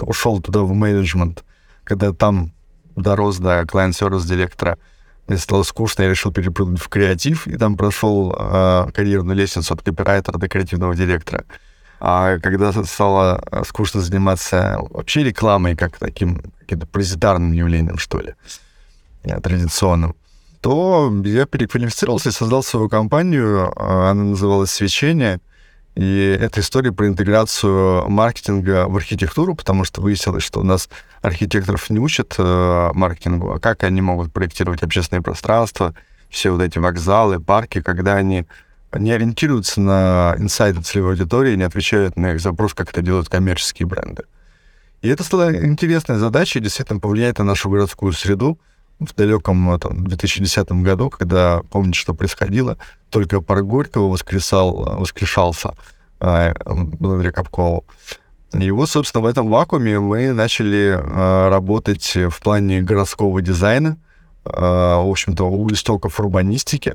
ушел 0.01 0.41
туда 0.41 0.61
в 0.61 0.73
менеджмент. 0.73 1.45
Когда 1.85 2.13
там 2.13 2.53
дорос 2.97 3.39
до 3.39 3.65
клиент-сервис 3.67 4.25
директора, 4.25 4.79
мне 5.27 5.39
стало 5.39 5.63
скучно, 5.63 6.03
я 6.03 6.11
решил 6.11 6.33
перепрыгнуть 6.33 6.81
в 6.81 6.89
креатив, 6.89 7.47
и 7.47 7.57
там 7.57 7.77
прошел 7.77 8.35
э, 8.39 8.91
карьерную 8.93 9.37
лестницу 9.37 9.75
от 9.75 9.83
копирайтера 9.83 10.39
до 10.39 10.49
креативного 10.49 10.95
директора. 10.95 11.45
А 12.01 12.39
когда 12.39 12.73
стало 12.85 13.37
а, 13.51 13.65
скучно 13.65 14.03
заниматься 14.03 14.79
вообще 14.91 15.25
рекламой, 15.25 15.75
как 15.75 15.97
таким 15.99 16.43
каким-то 16.61 16.87
паразитарным 16.87 17.53
явлением, 17.53 17.97
что 17.97 18.21
ли, 18.21 18.35
э, 19.23 19.41
традиционным, 19.41 20.15
то 20.65 21.13
я 21.27 21.45
переквалифицировался 21.45 22.31
и 22.31 22.33
создал 22.33 22.63
свою 22.63 22.89
компанию. 22.89 23.71
Она 23.79 24.15
называлась 24.15 24.71
«Свечение». 24.71 25.41
И 25.95 26.39
это 26.41 26.61
история 26.61 26.91
про 26.91 27.07
интеграцию 27.07 28.09
маркетинга 28.09 28.89
в 28.89 28.97
архитектуру, 28.97 29.55
потому 29.55 29.85
что 29.85 30.01
выяснилось, 30.01 30.43
что 30.43 30.61
у 30.61 30.63
нас 30.63 30.89
архитекторов 31.21 31.91
не 31.91 31.99
учат 31.99 32.37
э, 32.39 32.91
маркетингу, 32.95 33.53
а 33.53 33.61
как 33.61 33.85
они 33.85 34.01
могут 34.01 34.33
проектировать 34.33 34.83
общественное 34.83 35.21
пространство, 35.21 35.95
все 36.31 36.51
вот 36.51 36.63
эти 36.63 36.79
вокзалы, 36.79 37.41
парки, 37.41 37.83
когда 37.83 38.15
они 38.15 38.47
не 38.95 39.13
ориентируются 39.13 39.83
на 39.83 40.35
инсайды 40.39 40.81
целевой 40.81 41.11
аудитории, 41.11 41.57
не 41.57 41.65
отвечают 41.65 42.17
на 42.17 42.33
их 42.33 42.41
запрос, 42.41 42.73
как 42.73 42.89
это 42.89 43.03
делают 43.03 43.29
коммерческие 43.29 43.87
бренды. 43.87 44.25
И 45.03 45.11
это 45.11 45.25
стала 45.25 45.55
интересная 45.55 46.17
задача, 46.17 46.59
действительно 46.59 47.01
повлияет 47.01 47.37
на 47.37 47.45
нашу 47.45 47.69
городскую 47.69 48.15
среду, 48.15 48.59
в 49.07 49.15
далеком 49.15 49.79
там, 49.79 50.07
2010 50.07 50.73
году, 50.73 51.11
когда, 51.11 51.63
помните, 51.71 51.99
что 51.99 52.15
происходило, 52.15 52.79
только 53.11 53.41
парк 53.41 53.65
Горького 53.65 54.09
воскресал, 54.09 54.99
воскрешался 54.99 55.75
э, 56.21 56.53
благодаря 56.99 57.33
Капкову. 57.33 57.85
И 58.53 58.71
вот, 58.71 58.89
собственно, 58.89 59.23
в 59.23 59.27
этом 59.27 59.49
вакууме 59.49 59.99
мы 59.99 60.33
начали 60.33 60.97
э, 60.97 61.49
работать 61.49 62.15
в 62.15 62.41
плане 62.41 62.83
городского 62.83 63.43
дизайна, 63.43 63.97
э, 64.45 64.51
в 64.51 65.11
общем-то, 65.11 65.45
у 65.45 65.71
истоков 65.71 66.21
урбанистики. 66.21 66.95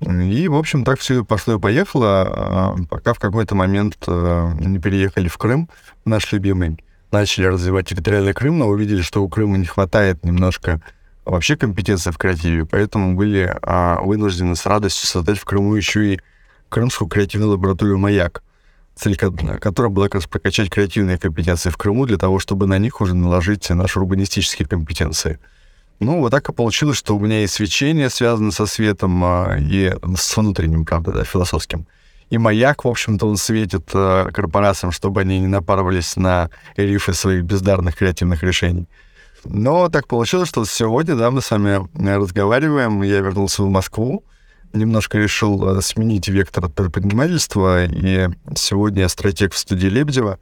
И, 0.00 0.48
в 0.48 0.56
общем, 0.56 0.84
так 0.84 0.98
все 0.98 1.24
пошло 1.24 1.54
и 1.54 1.58
поехало, 1.60 2.26
а, 2.26 2.76
пока 2.90 3.14
в 3.14 3.20
какой-то 3.20 3.54
момент 3.54 3.96
э, 4.08 4.52
не 4.58 4.80
переехали 4.80 5.28
в 5.28 5.38
Крым, 5.38 5.68
наш 6.04 6.32
любимый, 6.32 6.84
начали 7.12 7.46
развивать 7.46 7.88
территориальный 7.88 8.32
Крым, 8.32 8.58
но 8.58 8.66
увидели, 8.66 9.02
что 9.02 9.22
у 9.22 9.28
Крыма 9.28 9.58
не 9.58 9.66
хватает 9.66 10.24
немножко 10.24 10.82
вообще 11.24 11.56
компетенции 11.56 12.10
в 12.10 12.18
креативе, 12.18 12.64
поэтому 12.64 13.14
были 13.14 13.56
а, 13.62 14.00
вынуждены 14.00 14.56
с 14.56 14.66
радостью 14.66 15.08
создать 15.08 15.38
в 15.38 15.44
Крыму 15.44 15.74
еще 15.74 16.14
и 16.14 16.20
Крымскую 16.68 17.08
креативную 17.08 17.52
лабораторию 17.52 17.98
«Маяк», 17.98 18.42
цель 18.94 19.16
которой 19.16 19.90
была 19.90 20.06
как 20.06 20.16
раз 20.16 20.26
прокачать 20.26 20.70
креативные 20.70 21.18
компетенции 21.18 21.70
в 21.70 21.76
Крыму 21.76 22.06
для 22.06 22.16
того, 22.16 22.38
чтобы 22.38 22.66
на 22.66 22.78
них 22.78 23.00
уже 23.00 23.14
наложить 23.14 23.68
наши 23.70 23.98
урбанистические 23.98 24.66
компетенции. 24.66 25.38
Ну, 26.00 26.18
вот 26.20 26.30
так 26.30 26.48
и 26.48 26.52
получилось, 26.52 26.96
что 26.96 27.16
у 27.16 27.20
меня 27.20 27.40
есть 27.40 27.54
свечение, 27.54 28.10
связанное 28.10 28.50
со 28.50 28.66
светом, 28.66 29.22
а, 29.22 29.56
и 29.58 29.94
с 30.16 30.36
внутренним, 30.36 30.84
правда, 30.84 31.12
да, 31.12 31.24
философским. 31.24 31.86
И 32.30 32.38
маяк, 32.38 32.84
в 32.84 32.88
общем-то, 32.88 33.26
он 33.26 33.36
светит 33.36 33.90
э, 33.92 34.30
корпорациям, 34.32 34.90
чтобы 34.90 35.20
они 35.20 35.38
не 35.38 35.48
напарывались 35.48 36.16
на 36.16 36.48
рифы 36.76 37.12
своих 37.12 37.44
бездарных 37.44 37.96
креативных 37.96 38.42
решений. 38.42 38.88
Но 39.44 39.88
так 39.88 40.06
получилось, 40.06 40.48
что 40.48 40.64
сегодня, 40.64 41.16
да, 41.16 41.30
мы 41.30 41.40
с 41.40 41.50
вами 41.50 41.88
разговариваем, 41.94 43.02
я 43.02 43.20
вернулся 43.20 43.62
в 43.62 43.68
Москву, 43.68 44.24
немножко 44.72 45.18
решил 45.18 45.76
э, 45.76 45.82
сменить 45.82 46.28
вектор 46.28 46.68
предпринимательства, 46.68 47.84
и 47.84 48.28
сегодня 48.54 49.02
я 49.02 49.08
стратег 49.08 49.52
в 49.52 49.58
студии 49.58 49.88
Лебедева, 49.88 50.38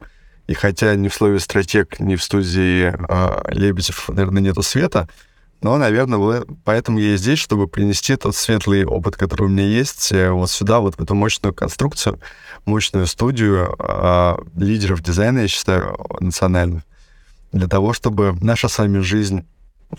и 0.47 0.53
хотя 0.53 0.95
ни 0.95 1.07
в 1.07 1.13
слове 1.13 1.39
«стратег», 1.39 1.99
ни 1.99 2.15
в 2.15 2.23
студии 2.23 2.93
э, 2.93 3.53
Лебедев, 3.53 4.09
наверное, 4.09 4.41
нету 4.41 4.61
света, 4.61 5.09
но, 5.61 5.77
наверное, 5.77 6.43
поэтому 6.63 6.99
я 6.99 7.17
здесь, 7.17 7.37
чтобы 7.37 7.67
принести 7.67 8.15
тот 8.15 8.35
светлый 8.35 8.83
опыт, 8.83 9.15
который 9.15 9.43
у 9.43 9.47
меня 9.47 9.65
есть, 9.65 10.11
э, 10.11 10.31
вот 10.31 10.49
сюда, 10.49 10.79
вот 10.79 10.95
в 10.95 11.01
эту 11.01 11.13
мощную 11.13 11.53
конструкцию, 11.53 12.19
мощную 12.65 13.05
студию 13.05 13.75
э, 13.77 14.37
лидеров 14.55 15.01
дизайна, 15.01 15.39
я 15.39 15.47
считаю, 15.47 15.97
национальных, 16.19 16.83
для 17.51 17.67
того, 17.67 17.93
чтобы 17.93 18.35
наша 18.41 18.67
с 18.67 18.77
вами 18.77 18.99
жизнь 18.99 19.45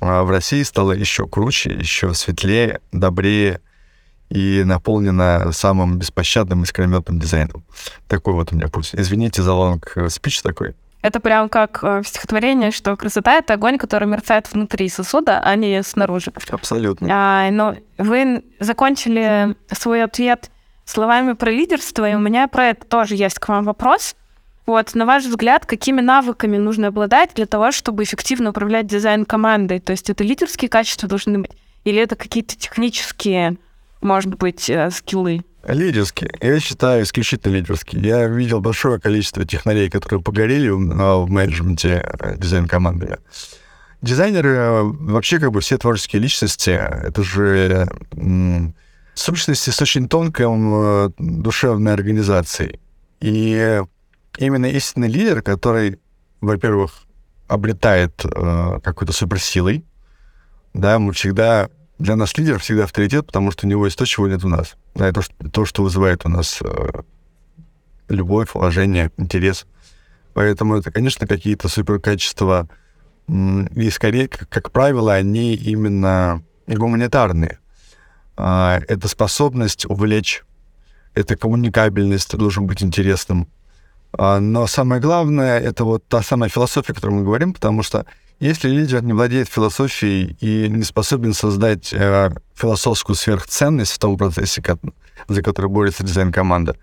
э, 0.00 0.23
в 0.23 0.30
России 0.30 0.62
стала 0.62 0.92
еще 0.92 1.26
круче, 1.26 1.73
еще 1.73 2.14
светлее, 2.14 2.80
добрее 2.92 3.61
и 4.30 4.62
наполнена 4.64 5.52
самым 5.52 5.99
беспощадным 5.99 6.62
искрометным 6.62 7.18
дизайном. 7.18 7.64
Такой 8.09 8.35
вот 8.35 8.52
у 8.52 8.56
меня 8.56 8.68
путь. 8.68 8.90
Извините 8.94 9.42
за 9.42 9.52
long 9.52 9.92
э, 9.97 10.09
спич 10.09 10.40
такой. 10.42 10.75
Это 11.02 11.18
прям 11.18 11.49
как 11.49 11.82
э, 11.82 12.00
в 12.02 12.09
стихотворении, 12.09 12.71
что 12.71 12.97
красота— 12.97 13.35
это 13.38 13.54
огонь, 13.54 13.76
который 13.76 14.09
мерцает 14.09 14.50
внутри 14.52 14.88
сосуда, 14.88 15.40
а 15.40 15.54
не 15.56 15.82
снаружи. 15.82 16.32
Абсолютно. 16.49 17.09
А, 17.11 17.50
но 17.50 17.75
вы 17.99 18.44
закончили 18.61 19.56
свой 19.73 20.04
ответ 20.04 20.50
словами 20.85 21.32
про 21.32 21.50
лидерство, 21.50 22.09
и 22.09 22.14
у 22.14 22.21
меня 22.21 22.49
про 22.49 22.68
это 22.68 22.87
тоже 22.87 23.16
есть 23.16 23.38
к 23.38 23.49
вам 23.49 23.64
вопрос. 23.64 24.14
Вот, 24.64 24.95
на 24.95 25.07
ваш 25.07 25.25
взгляд, 25.25 25.66
какими 25.66 26.00
навыками 26.00 26.57
нужно 26.57 26.88
обладать 26.88 27.31
для 27.35 27.47
того, 27.47 27.73
чтобы 27.73 28.04
эффективно 28.04 28.50
управлять 28.50 28.87
дизайн-командой? 28.87 29.81
То 29.81 29.90
есть 29.90 30.09
это 30.09 30.23
лидерские 30.23 30.69
качества 30.69 31.09
должны 31.09 31.40
быть? 31.40 31.50
Или 31.85 32.00
это 32.00 32.14
какие-то 32.14 32.57
технические, 32.57 33.57
может 34.00 34.37
быть, 34.37 34.71
э, 34.71 34.90
скиллы? 34.92 35.42
Лидерский. 35.66 36.28
Я 36.40 36.61
считаю, 36.61 37.02
исключительно 37.02 37.52
лидерский. 37.52 38.00
Я 38.00 38.26
видел 38.26 38.61
большое 38.61 39.00
количество 39.00 39.45
технарей, 39.45 39.90
которые 39.90 40.23
погорели 40.23 40.69
в 40.69 41.28
менеджменте 41.28 42.04
э, 42.21 42.37
дизайн-командами. 42.37 43.19
Дизайнеры 44.00 44.50
э, 44.50 44.83
вообще 44.83 45.40
как 45.40 45.50
бы 45.50 45.61
все 45.61 45.76
творческие 45.76 46.23
личности. 46.23 46.71
Это 46.71 47.25
же 47.25 47.88
сущности 49.14 49.71
с 49.71 49.83
очень 49.83 50.09
тонкой 50.09 50.47
душевной 51.19 51.92
организацией. 51.92 52.78
И 53.21 53.83
именно 54.38 54.66
истинный 54.66 55.08
лидер, 55.08 55.42
который, 55.42 56.00
во-первых, 56.40 57.04
обретает 57.48 58.24
э, 58.24 58.80
какой-то 58.82 59.12
суперсилой, 59.12 59.84
да, 60.74 60.98
мы 60.98 61.12
всегда 61.12 61.68
для 61.98 62.16
нас 62.16 62.36
лидер 62.36 62.58
всегда 62.58 62.84
авторитет, 62.84 63.26
потому 63.26 63.50
что 63.50 63.66
у 63.66 63.70
него 63.70 63.84
есть 63.84 63.98
то, 63.98 64.06
чего 64.06 64.26
нет 64.26 64.44
у 64.44 64.48
нас. 64.48 64.74
Да, 64.94 65.06
это 65.06 65.22
то, 65.52 65.64
что 65.64 65.82
вызывает 65.82 66.24
у 66.24 66.28
нас 66.28 66.60
э, 66.62 67.02
любовь, 68.08 68.54
уважение, 68.54 69.10
интерес. 69.16 69.66
Поэтому 70.34 70.76
это, 70.76 70.90
конечно, 70.90 71.26
какие-то 71.26 71.68
суперкачества. 71.68 72.68
И 73.28 73.90
скорее, 73.90 74.28
как, 74.28 74.48
как 74.48 74.70
правило, 74.72 75.14
они 75.14 75.54
именно 75.54 76.42
гуманитарные. 76.66 77.58
А, 78.36 78.80
это 78.88 79.08
способность 79.08 79.86
увлечь, 79.86 80.42
это 81.14 81.36
коммуникабельность, 81.36 82.36
должен 82.36 82.66
быть 82.66 82.82
интересным. 82.82 83.48
А, 84.12 84.40
но 84.40 84.66
самое 84.66 85.00
главное, 85.00 85.59
это 85.59 85.85
вот 85.85 86.07
та 86.07 86.23
самая 86.23 86.50
философия, 86.50 86.92
о 86.92 86.95
которой 86.95 87.12
мы 87.12 87.25
говорим, 87.25 87.54
потому 87.54 87.83
что 87.83 88.04
если 88.40 88.69
лидер 88.69 89.02
не 89.02 89.12
владеет 89.12 89.49
философией 89.49 90.37
и 90.40 90.69
не 90.69 90.83
способен 90.83 91.33
создать 91.33 91.92
э, 91.92 92.31
философскую 92.54 93.16
сверхценность 93.16 93.92
в 93.92 93.99
том 93.99 94.19
процессе, 94.19 94.62
за 95.28 95.42
который 95.42 95.71
борется 95.71 96.02
дизайн-команда, 96.02 96.76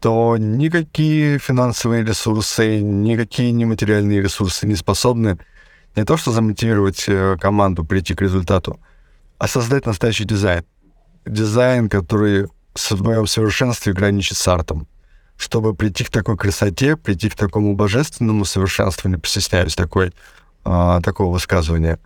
то 0.00 0.36
никакие 0.38 1.38
финансовые 1.38 2.04
ресурсы, 2.04 2.80
никакие 2.80 3.52
нематериальные 3.52 4.22
ресурсы 4.22 4.66
не 4.66 4.76
способны 4.76 5.38
не 5.96 6.04
то 6.04 6.16
что 6.16 6.30
замотивировать 6.30 7.04
э, 7.08 7.36
команду 7.40 7.84
прийти 7.84 8.14
к 8.14 8.22
результату, 8.22 8.78
а 9.38 9.48
создать 9.48 9.86
настоящий 9.86 10.24
дизайн. 10.24 10.64
Дизайн, 11.26 11.88
который 11.88 12.46
в 12.74 12.78
своем 12.78 13.26
совершенстве 13.26 13.92
граничит 13.92 14.36
с 14.36 14.46
артом. 14.46 14.86
Чтобы 15.38 15.72
прийти 15.72 16.02
к 16.02 16.10
такой 16.10 16.36
красоте, 16.36 16.96
прийти 16.96 17.30
к 17.30 17.36
такому 17.36 17.74
божественному 17.76 18.44
совершенству, 18.44 19.08
не 19.08 19.16
постесняюсь 19.16 19.76
такой 19.76 20.12
а, 20.64 21.00
такого 21.00 21.32
высказывания, 21.32 22.00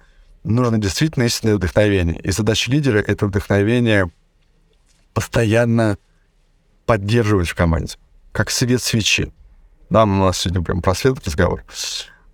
нужно 0.45 0.77
действительно 0.77 1.25
истинное 1.25 1.57
вдохновение. 1.57 2.21
И 2.21 2.31
задача 2.31 2.71
лидера— 2.71 2.99
это 3.07 3.27
вдохновение 3.27 4.11
постоянно 5.15 5.97
поддерживать 6.85 7.49
в 7.49 7.55
команде, 7.55 7.97
как 8.33 8.51
свет 8.51 8.83
свечи. 8.83 9.33
Да, 9.89 10.05
у 10.05 10.07
нас 10.07 10.39
сегодня 10.39 10.63
прям 10.63 10.83
про 10.83 10.95
свет 10.95 11.17
разговор. 11.25 11.65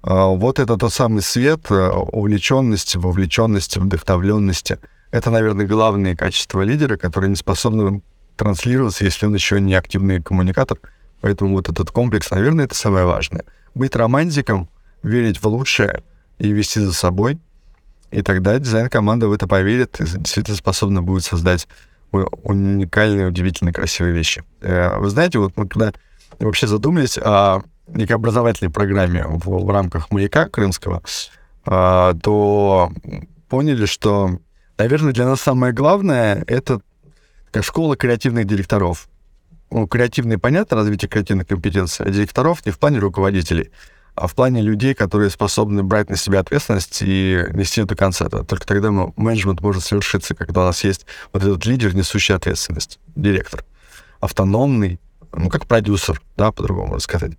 А, 0.03 0.27
вот 0.27 0.59
это 0.59 0.77
тот 0.77 0.93
самый 0.93 1.23
свет 1.23 1.71
э, 1.71 1.91
увлеченности, 1.91 2.97
вовлеченности, 2.97 3.79
вдохновленности. 3.79 4.81
Это, 5.13 5.31
наверное, 5.31 5.67
главные 5.67 6.17
качества 6.17 6.63
лидера, 6.63 6.97
которые 6.97 7.31
не 7.31 7.37
способны 7.37 8.03
транслироваться, 8.39 9.05
если 9.05 9.27
он 9.27 9.35
еще 9.35 9.61
не 9.61 9.75
активный 9.75 10.23
коммуникатор. 10.23 10.79
Поэтому 11.21 11.55
вот 11.55 11.69
этот 11.69 11.91
комплекс, 11.91 12.31
наверное, 12.31 12.65
это 12.65 12.75
самое 12.75 13.05
важное. 13.05 13.45
Быть 13.75 13.95
романтиком, 13.95 14.69
верить 15.03 15.43
в 15.43 15.47
лучшее— 15.47 16.03
и 16.39 16.53
вести 16.53 16.81
за 16.81 16.93
собой. 16.93 17.39
И 18.11 18.23
тогда 18.23 18.59
дизайн-команда 18.59 19.29
в 19.29 19.33
это 19.33 19.47
поверит 19.47 20.01
и 20.01 20.05
действительно 20.05 20.57
способна 20.57 21.03
будет 21.03 21.25
создать 21.25 21.69
уникальные, 22.11 23.27
удивительные, 23.27 23.75
красивые 23.75 24.15
вещи. 24.15 24.43
Э, 24.63 24.97
вы 24.99 25.11
знаете, 25.11 25.39
вот 25.39 25.53
мы 25.57 25.69
когда 25.69 25.93
вообще 26.39 26.67
задумались 26.67 27.19
о 27.19 27.61
некой 27.87 28.17
образовательной 28.17 28.71
программе 28.71 29.25
в, 29.27 29.47
в 29.47 29.71
рамках 29.71 30.11
«Маяка» 30.11 30.49
крымского, 30.49 31.03
а, 31.67 32.15
то 32.15 32.91
поняли, 33.51 33.85
что, 33.85 34.39
наверное, 34.79 35.13
для 35.13 35.27
нас 35.27 35.43
самое 35.43 35.75
главное— 35.75 36.45
это 36.47 36.81
как 37.51 37.65
школа 37.65 37.97
креативных 37.97 38.47
директоров. 38.47 39.09
Ну, 39.71 39.87
креативные, 39.87 40.39
понятно, 40.39 40.77
развитие 40.77 41.09
креативных 41.09 41.47
компетенций, 41.47 42.07
а 42.07 42.11
директоров 42.11 42.65
не 42.65 42.73
в 42.73 42.79
плане 42.79 42.99
руководителей— 42.99 43.71
а 44.19 44.27
в 44.27 44.35
плане 44.35 44.63
людей, 44.63 44.95
которые 44.95 45.31
способны 45.31 45.83
брать 45.83 46.11
на 46.11 46.17
себя 46.17 46.41
ответственность 46.41 47.03
и 47.03 47.45
нести 47.53 47.85
до 47.85 47.95
конца. 47.95 48.29
Только 48.29 48.67
тогда 48.67 48.91
менеджмент 48.91 49.61
может 49.61 49.85
совершиться, 49.85 50.35
когда 50.35 50.63
у 50.63 50.65
нас 50.65 50.83
есть 50.83 51.07
вот 51.33 51.43
этот 51.43 51.65
лидер, 51.67 51.95
несущий 51.95 52.35
ответственность, 52.35 52.99
директор. 53.15 53.65
Автономный, 54.21 54.99
ну, 55.33 55.49
как 55.49 55.67
продюсер, 55.67 56.21
да, 56.37 56.51
по-другому 56.51 56.99
сказать. 56.99 57.33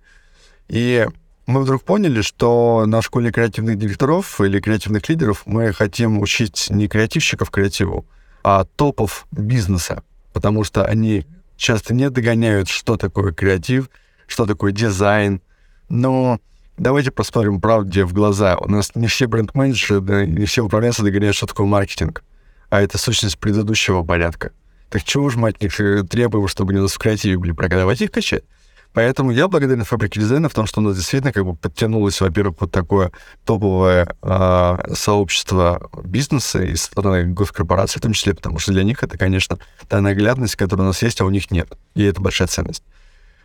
И 0.68 1.06
мы 1.46 1.62
вдруг 1.62 1.82
поняли, 1.82 2.22
что 2.22 2.84
на 2.86 3.02
школе 3.02 3.30
креативных 3.30 3.76
директоров 3.76 4.40
или 4.40 4.58
креативных 4.60 5.06
лидеров 5.08 5.42
мы 5.44 5.72
хотим 5.72 6.18
учить 6.18 6.68
не 6.70 6.88
креативщиков 6.88 7.50
креативу, 7.50 8.06
а 8.42 8.64
топов 8.64 9.26
бизнеса, 9.30 10.02
потому 10.32 10.64
что 10.64 10.84
они 10.84 11.26
часто 11.56 11.94
не 11.94 12.10
догоняют, 12.10 12.68
что 12.68 12.96
такое 12.96 13.32
креатив, 13.32 13.90
что 14.26 14.46
такое 14.46 14.72
дизайн, 14.72 15.42
но 15.88 16.40
давайте 16.78 17.10
посмотрим 17.10 17.60
правде 17.60 18.04
в 18.04 18.12
глаза. 18.12 18.56
У 18.56 18.68
нас 18.68 18.94
не 18.94 19.06
все 19.06 19.26
бренд-менеджеры, 19.26 20.26
не 20.26 20.46
все 20.46 20.62
управленцы 20.62 21.02
догоняют, 21.02 21.36
что 21.36 21.46
такое 21.46 21.66
маркетинг. 21.66 22.24
А 22.70 22.80
это 22.80 22.98
сущность 22.98 23.38
предыдущего 23.38 24.02
порядка. 24.02 24.52
Так 24.88 25.04
чего 25.04 25.28
же 25.28 25.38
мы 25.38 25.50
от 25.50 25.60
них 25.60 25.74
требуем, 26.08 26.48
чтобы 26.48 26.72
они 26.72 26.80
у 26.80 26.84
нас 26.84 26.92
в 26.92 26.98
креативе 26.98 27.36
были? 27.38 27.52
Давайте 27.52 28.04
их 28.04 28.10
качать. 28.10 28.44
Поэтому 28.92 29.30
я 29.30 29.46
благодарен 29.46 29.84
фабрике 29.84 30.20
дизайна 30.20 30.48
в 30.48 30.54
том, 30.54 30.66
что 30.66 30.80
у 30.80 30.84
нас 30.84 30.96
действительно 30.96 31.32
как 31.32 31.44
бы 31.44 31.54
подтянулось, 31.54 32.20
во-первых, 32.20 32.56
вот 32.60 32.72
такое 32.72 33.12
топовое 33.44 34.16
э, 34.22 34.94
сообщество 34.94 35.90
бизнеса 36.02 36.62
и 36.62 36.74
стороны 36.74 37.26
госкорпораций 37.26 38.00
в 38.00 38.02
том 38.02 38.12
числе, 38.12 38.34
потому 38.34 38.58
что 38.58 38.72
для 38.72 38.82
них 38.82 39.02
это, 39.02 39.16
конечно, 39.16 39.58
та 39.88 40.00
наглядность, 40.00 40.56
которая 40.56 40.86
у 40.86 40.88
нас 40.88 41.02
есть, 41.02 41.20
а 41.20 41.24
у 41.24 41.30
них 41.30 41.50
нет. 41.52 41.72
И 41.94 42.02
это 42.02 42.20
большая 42.20 42.48
ценность. 42.48 42.82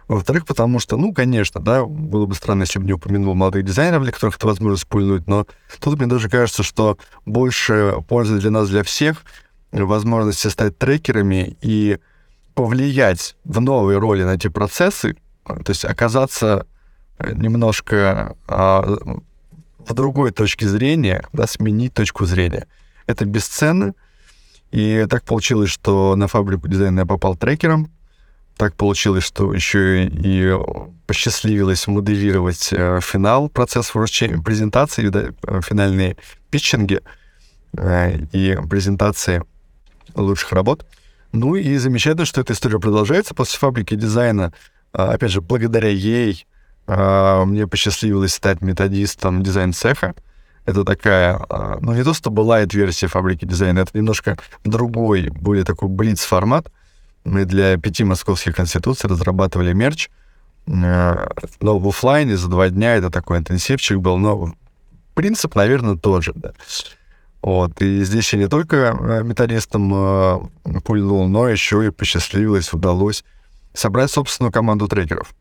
Во-вторых, 0.08 0.46
потому 0.46 0.80
что, 0.80 0.98
ну, 0.98 1.14
конечно, 1.14 1.62
да, 1.62 1.84
было 1.86 2.26
бы 2.26 2.36
странно, 2.36 2.62
если 2.64 2.80
бы 2.80 2.86
не 2.86 2.94
упомянул 2.94 3.34
молодых 3.34 3.66
дизайнеров, 3.66 4.04
для 4.04 4.12
которых 4.12 4.38
это 4.38 4.48
возможно 4.48 4.86
пульнуть, 4.88 5.28
но 5.28 5.48
тут 5.80 5.98
мне 5.98 6.08
даже 6.08 6.30
кажется, 6.30 6.64
что 6.64 6.98
больше 7.26 7.96
пользы 8.08 8.40
для 8.40 8.52
нас, 8.52 8.70
для 8.70 8.84
всех, 8.84 9.24
возможности 9.72 10.48
стать 10.48 10.78
трекерами 10.78 11.58
и 11.62 12.00
повлиять 12.54 13.36
в 13.44 13.60
новые 13.60 13.98
роли 14.00 14.24
на 14.24 14.36
эти 14.36 14.48
процессы, 14.48 15.16
то 15.46 15.70
есть 15.70 15.86
оказаться 15.86 16.66
э, 17.20 17.34
немножко 17.34 18.36
а, 18.48 18.82
в 19.78 19.94
другой 19.94 20.32
точке 20.32 20.68
зрения, 20.68 21.24
да, 21.34 21.48
сменить 21.48 21.94
точку 21.94 22.26
зрения. 22.26 22.68
Это 23.06 23.26
бесценно. 23.26 23.94
И 24.72 25.06
так 25.10 25.24
получилось, 25.24 25.70
что 25.70 26.16
на 26.16 26.28
фабрику 26.28 26.68
дизайна 26.68 27.02
я 27.02 27.06
попал 27.06 27.36
трекером. 27.36 27.92
Так 28.58 28.76
получилось, 28.76 29.24
что 29.24 29.54
еще 29.54 30.06
и 30.06 30.58
посчастливилось 31.06 31.88
моделировать 31.88 32.70
э, 32.72 33.00
финал 33.02 33.50
процесса 33.50 33.92
вручения 33.94 34.42
презентации, 34.42 35.10
да, 35.10 35.26
э, 35.44 35.62
финальные 35.62 36.18
питчинги 36.50 37.02
и 38.32 38.58
презентации 38.70 39.44
лучших 40.16 40.54
работ. 40.54 40.86
Ну 41.34 41.56
и 41.56 41.76
замечательно, 41.78 42.26
что 42.26 42.40
эта 42.40 42.54
история 42.54 42.80
продолжается. 42.80 43.34
После 43.34 43.60
фабрики 43.60 43.94
дизайна 43.96 44.54
опять 44.96 45.32
же, 45.32 45.42
благодаря 45.42 45.90
ей 45.90 46.46
а, 46.88 47.46
мне 47.46 47.68
посчастливилось 47.68 48.34
стать 48.34 48.62
методистом 48.62 49.44
дизайн-цеха. 49.44 50.16
Это 50.66 50.84
такая, 50.84 51.40
а, 51.50 51.78
ну, 51.82 51.94
не 51.94 52.04
то, 52.04 52.14
что 52.14 52.30
была 52.30 52.62
эта 52.62 52.78
версия 52.78 53.08
фабрики 53.08 53.46
дизайна, 53.46 53.80
это 53.80 53.92
немножко 53.94 54.38
другой, 54.64 55.30
более 55.30 55.64
такой 55.64 55.90
блиц-формат. 55.90 56.72
Мы 57.24 57.46
для 57.46 57.78
пяти 57.78 58.04
московских 58.04 58.56
конституций 58.56 59.10
разрабатывали 59.10 59.74
мерч, 59.74 60.10
но 60.68 61.28
в 61.60 61.88
офлайне 61.88 62.38
за 62.38 62.50
два 62.50 62.70
дня 62.70 62.96
это 62.96 63.10
такой 63.10 63.40
интенсивчик 63.40 63.98
был, 63.98 64.18
но 64.18 64.54
принцип, 65.14 65.56
наверное, 65.56 65.96
тот 65.96 66.24
же, 66.24 66.34
да. 66.36 66.54
Вот, 67.42 67.80
и 67.82 68.04
здесь 68.04 68.34
я 68.34 68.40
не 68.40 68.48
только 68.48 69.22
методистом 69.24 70.52
пульнул, 70.84 71.28
но 71.28 71.48
еще 71.48 71.86
и 71.86 71.92
посчастливилось, 71.92 72.74
удалось 72.74 73.24
собрать 73.76 74.12
собственную 74.12 74.52
команду 74.52 74.88
трекеров. 74.88 75.34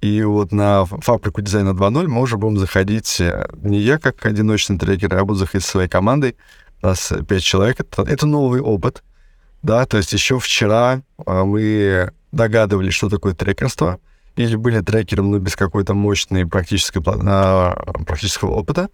И 0.00 0.22
вот 0.22 0.50
на 0.50 0.86
фабрику 0.86 1.42
дизайна 1.42 1.70
2.0 1.70 2.06
мы 2.06 2.22
уже 2.22 2.38
будем 2.38 2.58
заходить 2.58 3.20
э, 3.20 3.48
не 3.62 3.78
я 3.78 3.98
как 3.98 4.24
одиночный 4.24 4.78
трекер, 4.78 5.14
а 5.14 5.24
буду 5.24 5.40
заходить 5.40 5.66
своей 5.66 5.88
командой. 5.88 6.36
У 6.82 6.86
нас 6.86 7.12
пять 7.28 7.42
человек. 7.42 7.80
Это, 7.80 8.02
это 8.02 8.26
новый 8.26 8.62
опыт. 8.62 9.02
Да, 9.62 9.84
то 9.84 9.98
есть 9.98 10.12
еще 10.14 10.38
вчера 10.38 11.02
а, 11.26 11.44
мы 11.44 12.12
догадывались, 12.32 12.94
что 12.94 13.10
такое 13.10 13.34
трекерство, 13.34 14.00
или 14.36 14.56
были 14.56 14.80
трекером, 14.80 15.30
но 15.30 15.38
без 15.38 15.54
какой-то 15.54 15.92
мощной 15.92 16.46
практической, 16.46 17.02
а, 17.06 17.74
практического 18.06 18.52
опыта. 18.52 18.88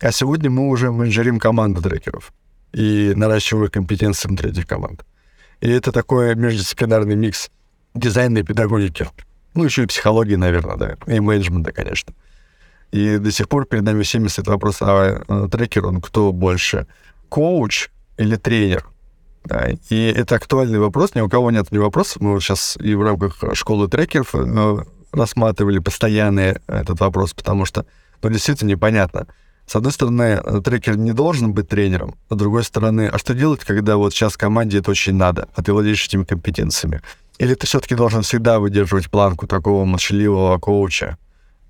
А 0.00 0.12
сегодня 0.12 0.48
мы 0.48 0.68
уже 0.68 0.92
менеджерим 0.92 1.40
команду 1.40 1.82
трекеров 1.82 2.32
и 2.72 3.14
наращиваем 3.16 3.70
компетенции 3.70 4.28
внутри 4.28 4.50
этих 4.50 4.66
команд. 4.66 5.04
И 5.60 5.68
это 5.68 5.90
такой 5.90 6.34
междисциплинарный 6.34 7.16
микс 7.16 7.50
дизайна 7.96 8.38
и 8.38 8.42
педагогики. 8.42 9.08
Ну, 9.54 9.64
еще 9.64 9.84
и 9.84 9.86
психологии, 9.86 10.36
наверное, 10.36 10.76
да, 10.76 10.96
и 11.06 11.20
менеджмента, 11.20 11.72
конечно. 11.72 12.14
И 12.92 13.18
до 13.18 13.30
сих 13.30 13.48
пор 13.48 13.66
перед 13.66 13.82
нами 13.82 14.02
всеми 14.02 14.28
стоит 14.28 14.46
вопрос, 14.48 14.78
а, 14.80 15.22
а 15.26 15.48
трекер, 15.48 15.86
он 15.86 16.00
кто 16.00 16.32
больше, 16.32 16.86
коуч 17.28 17.88
или 18.16 18.36
тренер? 18.36 18.86
Да, 19.44 19.68
и 19.90 20.12
это 20.16 20.36
актуальный 20.36 20.78
вопрос, 20.78 21.14
ни 21.14 21.20
у 21.20 21.28
кого 21.28 21.50
нет 21.50 21.70
ни 21.70 21.78
вопросов. 21.78 22.20
Мы 22.20 22.32
вот 22.32 22.42
сейчас 22.42 22.76
и 22.80 22.94
в 22.94 23.02
рамках 23.02 23.42
школы 23.54 23.88
трекеров 23.88 24.34
э, 24.34 24.84
рассматривали 25.12 25.78
постоянно 25.78 26.60
этот 26.66 27.00
вопрос, 27.00 27.32
потому 27.32 27.64
что, 27.64 27.86
ну, 28.22 28.30
действительно 28.30 28.70
непонятно. 28.70 29.26
С 29.66 29.74
одной 29.74 29.92
стороны, 29.92 30.40
трекер 30.62 30.96
не 30.96 31.12
должен 31.12 31.52
быть 31.52 31.68
тренером, 31.68 32.14
с 32.30 32.36
другой 32.36 32.62
стороны, 32.62 33.08
а 33.08 33.18
что 33.18 33.34
делать, 33.34 33.64
когда 33.64 33.96
вот 33.96 34.12
сейчас 34.12 34.36
команде 34.36 34.78
это 34.78 34.90
очень 34.90 35.14
надо, 35.14 35.48
а 35.54 35.62
ты 35.62 35.72
владеешь 35.72 36.04
этими 36.06 36.24
компетенциями? 36.24 37.02
Или 37.38 37.54
ты 37.54 37.66
все-таки 37.66 37.94
должен 37.94 38.22
всегда 38.22 38.58
выдерживать 38.58 39.10
планку 39.10 39.46
такого 39.46 39.84
молчаливого 39.84 40.58
коуча, 40.58 41.18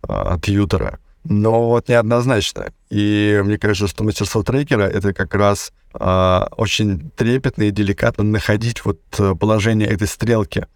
а, 0.02 0.38
тьютера? 0.38 0.98
Но 1.24 1.68
вот 1.68 1.88
неоднозначно. 1.88 2.72
И 2.88 3.40
мне 3.44 3.58
кажется, 3.58 3.88
что 3.88 4.04
мастерство 4.04 4.42
трекера— 4.42 4.82
это 4.84 5.12
как 5.12 5.34
раз 5.34 5.72
а, 5.92 6.48
очень 6.56 7.10
трепетно 7.10 7.64
и 7.64 7.70
деликатно 7.70 8.22
находить 8.22 8.84
вот 8.84 9.00
э, 9.18 9.34
положение 9.34 9.88
этой 9.88 10.06
стрелки, 10.06 10.66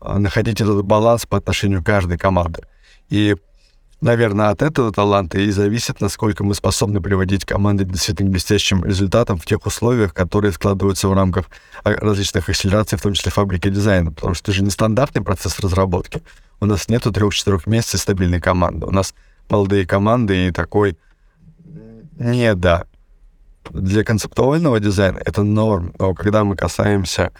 а, 0.00 0.18
находить 0.18 0.60
этот 0.60 0.84
баланс 0.84 1.26
по 1.26 1.36
отношению 1.36 1.82
к 1.82 1.86
каждой 1.86 2.18
команды. 2.18 2.62
И 3.08 3.36
наверное, 4.00 4.48
от 4.48 4.62
этого 4.62 4.92
таланта 4.92 5.38
и 5.38 5.50
зависит, 5.50 6.00
насколько 6.00 6.44
мы 6.44 6.54
способны 6.54 7.00
приводить 7.00 7.44
команды 7.44 7.84
к 7.84 7.90
действительно 7.90 8.30
блестящим 8.30 8.84
результатам 8.84 9.38
в 9.38 9.46
тех 9.46 9.64
условиях, 9.66 10.14
которые 10.14 10.52
складываются 10.52 11.08
в 11.08 11.12
рамках 11.12 11.46
а, 11.84 11.90
различных 11.90 12.48
акселераций, 12.48 12.98
в 12.98 13.02
том 13.02 13.12
числе 13.12 13.30
фабрики 13.30 13.68
дизайна. 13.68 14.12
Потому 14.12 14.34
что 14.34 14.50
это 14.50 14.58
же 14.58 14.64
нестандартный 14.64 15.22
процесс 15.22 15.58
разработки. 15.60 16.22
У 16.60 16.66
нас 16.66 16.88
нету 16.88 17.12
трех-четырех 17.12 17.66
месяцев 17.66 18.00
стабильной 18.00 18.40
команды. 18.40 18.86
У 18.86 18.90
нас 18.90 19.14
молодые 19.48 19.86
команды 19.86 20.48
и 20.48 20.50
такой 20.50 20.96
не 22.18 22.54
да. 22.54 22.84
Для 23.70 24.04
концептуального 24.04 24.80
дизайна 24.80 25.20
это 25.24 25.42
норм, 25.42 25.92
но 25.98 26.14
когда 26.14 26.44
мы 26.44 26.56
касаемся 26.56 27.32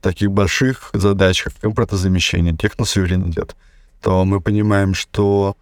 таких 0.00 0.30
больших 0.30 0.90
задач, 0.92 1.42
как 1.42 1.52
импортозамещение, 1.62 2.56
техносуверенитет, 2.56 3.56
то 4.00 4.24
мы 4.24 4.40
понимаем, 4.40 4.94
что 4.94 5.56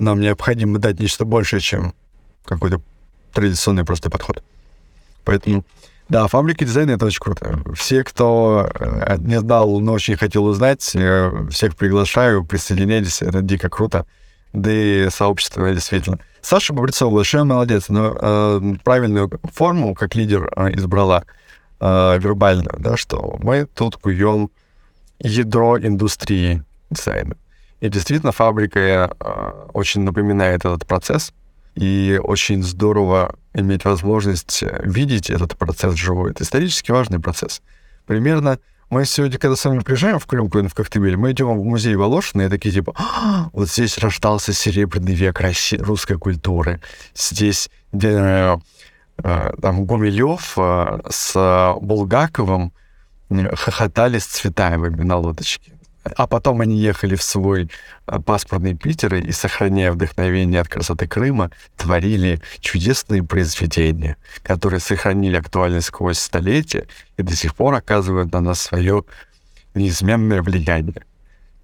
нам 0.00 0.20
необходимо 0.20 0.78
дать 0.78 0.98
нечто 0.98 1.24
большее, 1.24 1.60
чем 1.60 1.94
какой-то 2.44 2.80
традиционный 3.32 3.84
просто 3.84 4.10
подход. 4.10 4.42
Поэтому, 5.24 5.64
да, 6.08 6.26
фабрика 6.26 6.64
дизайна— 6.64 6.90
это 6.92 7.06
очень 7.06 7.20
круто. 7.20 7.62
Все, 7.74 8.02
кто 8.02 8.68
э, 8.74 9.16
не 9.18 9.38
знал, 9.38 9.80
но 9.80 9.92
очень 9.92 10.16
хотел 10.16 10.46
узнать, 10.46 10.90
э, 10.94 11.46
всех 11.50 11.76
приглашаю, 11.76 12.44
присоединяйтесь, 12.44 13.22
это 13.22 13.42
дико 13.42 13.68
круто. 13.68 14.06
Да 14.52 14.72
и 14.72 15.08
сообщество 15.10 15.72
действительно. 15.72 16.18
Саша 16.42 16.72
Бобрецова 16.72 17.14
большой 17.14 17.44
молодец, 17.44 17.88
но 17.88 18.16
э, 18.20 18.74
правильную 18.82 19.30
форму 19.52 19.94
как 19.94 20.16
лидер 20.16 20.50
э, 20.56 20.74
избрала 20.74 21.24
э, 21.78 22.18
вербальную, 22.18 22.74
да, 22.78 22.96
что 22.96 23.38
мы 23.40 23.66
тут 23.66 23.96
куем 23.96 24.50
ядро 25.20 25.78
индустрии 25.78 26.64
дизайна. 26.90 27.36
И 27.80 27.88
действительно, 27.88 28.32
фабрика 28.32 29.14
э, 29.18 29.52
очень 29.72 30.02
напоминает 30.02 30.64
этот 30.64 30.86
процесс, 30.86 31.32
и 31.74 32.20
очень 32.22 32.62
здорово 32.62 33.36
иметь 33.54 33.84
возможность 33.84 34.62
э, 34.62 34.82
видеть 34.84 35.30
этот 35.30 35.56
процесс 35.56 35.94
живой. 35.94 36.32
Это 36.32 36.44
исторически 36.44 36.90
важный 36.90 37.20
процесс. 37.20 37.62
Примерно 38.06 38.58
мы 38.90 39.04
сегодня, 39.04 39.38
когда 39.38 39.56
с 39.56 39.64
вами 39.64 39.78
приезжаем 39.78 40.18
в 40.18 40.26
Крым, 40.26 40.50
в 40.50 40.74
Коктебель, 40.74 41.16
мы 41.16 41.30
идем 41.30 41.58
в 41.58 41.64
музей 41.64 41.94
Волошина 41.94 42.42
и 42.42 42.48
такие 42.48 42.74
типа, 42.74 42.92
а, 42.96 43.48
вот 43.52 43.68
здесь 43.70 43.98
рождался 43.98 44.52
серебряный 44.52 45.14
век 45.14 45.40
русской 45.78 46.18
культуры. 46.18 46.80
Здесь 47.14 47.70
где, 47.92 48.58
э, 49.22 49.52
там 49.62 49.84
Гумилев 49.84 50.54
э, 50.56 51.00
с 51.08 51.76
Булгаковым 51.80 52.72
хохотали 53.52 54.18
с 54.18 54.26
Цветаевыми 54.26 55.02
на 55.02 55.16
лодочке. 55.18 55.72
А 56.02 56.26
потом 56.26 56.62
они 56.62 56.78
ехали 56.78 57.14
в 57.14 57.22
свой 57.22 57.70
а, 58.06 58.20
паспортный 58.20 58.74
Питер 58.74 59.16
и, 59.16 59.32
сохраняя 59.32 59.92
вдохновение 59.92 60.60
от 60.60 60.68
красоты 60.68 61.06
Крыма, 61.06 61.50
творили 61.76 62.40
чудесные 62.60 63.22
произведения, 63.22 64.16
которые 64.42 64.80
сохранили 64.80 65.36
актуальность 65.36 65.88
сквозь 65.88 66.18
столетия 66.18 66.86
и 67.18 67.22
до 67.22 67.36
сих 67.36 67.54
пор 67.54 67.74
оказывают 67.74 68.32
на 68.32 68.40
нас 68.40 68.60
свое 68.60 69.04
неизменное 69.74 70.42
влияние. 70.42 71.04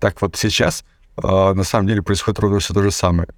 Так 0.01 0.21
вот 0.21 0.37
сейчас 0.37 0.85
а, 1.17 1.55
на 1.55 1.65
самом 1.65 1.89
деле 1.89 2.03
происходит 2.03 2.39
ровно 2.39 2.59
все 2.59 2.75
то 2.75 2.83
же 2.83 2.91
самое. 2.91 3.29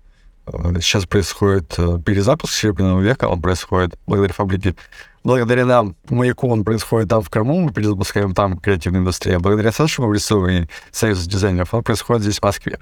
А, 0.46 0.80
сейчас 0.80 1.06
происходит 1.06 1.76
перезапуск 2.04 2.52
Серебряного 2.52 3.00
века, 3.00 3.28
он 3.28 3.40
происходит 3.40 3.96
благодаря 4.08 4.34
фабрике 4.34 4.74
благодаря 5.24 5.66
нам, 5.66 5.96
маяку, 6.08 6.48
он 6.48 6.64
происходит 6.64 7.08
там 7.08 7.22
в 7.22 7.30
Крыму, 7.30 7.60
мы 7.60 7.72
перезапускаем 7.72 8.34
там 8.34 8.58
креативную 8.58 9.02
индустрию. 9.02 9.36
А 9.36 9.40
благодаря 9.40 9.72
Саше 9.72 10.02
Маврисову 10.02 10.48
и 10.48 10.66
Союзу 10.90 11.28
дизайнеров 11.28 11.74
он 11.74 11.82
происходит 11.82 12.22
здесь, 12.22 12.38
в 12.38 12.42
Москве, 12.42 12.78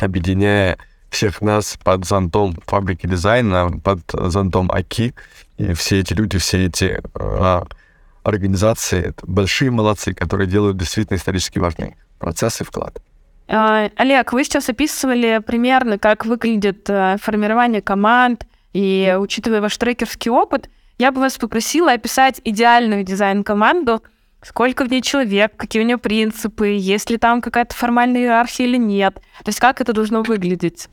объединяя 0.00 0.78
всех 1.10 1.40
нас 1.40 1.78
под 1.82 2.04
зонтом 2.04 2.56
фабрики 2.66 3.06
дизайна, 3.06 3.70
под 3.82 4.00
зонтом 4.12 4.70
АКИ. 4.70 5.14
И 5.58 5.72
все 5.72 6.00
эти 6.00 6.12
люди, 6.12 6.38
все 6.38 6.66
эти 6.66 7.00
а, 7.14 7.64
организации, 8.22 9.08
это 9.08 9.26
большие 9.26 9.70
молодцы, 9.70 10.12
которые 10.12 10.46
делают 10.46 10.76
действительно 10.76 11.16
исторически 11.16 11.58
важные 11.58 11.96
процессы 12.18 12.64
и 12.64 12.66
вклад. 12.66 13.00
А, 13.48 13.90
Олег, 13.96 14.32
вы 14.32 14.44
сейчас 14.44 14.68
описывали 14.68 15.40
примерно, 15.46 15.98
как 15.98 16.26
выглядит 16.26 16.90
э, 16.90 17.16
формирование 17.22 17.80
команд, 17.80 18.44
и 18.72 19.16
учитывая 19.18 19.60
ваш 19.60 19.76
трекерский 19.78 20.30
опыт, 20.30 20.68
я 20.98 21.12
бы 21.12 21.20
вас 21.20 21.36
попросила 21.38 21.92
описать 21.92 22.40
идеальную 22.44 23.04
дизайн-команду, 23.04 24.02
сколько 24.42 24.84
в 24.84 24.90
ней 24.90 25.02
человек, 25.02 25.56
какие 25.56 25.82
у 25.82 25.84
нее 25.84 25.98
принципы, 25.98 26.68
есть 26.68 27.10
ли 27.10 27.16
там 27.16 27.40
какая-то 27.40 27.74
формальная 27.74 28.22
иерархия 28.22 28.66
или 28.66 28.76
нет. 28.76 29.14
То 29.14 29.48
есть 29.48 29.60
как 29.60 29.80
это 29.80 29.92
должно 29.92 30.22
выглядеть? 30.22 30.88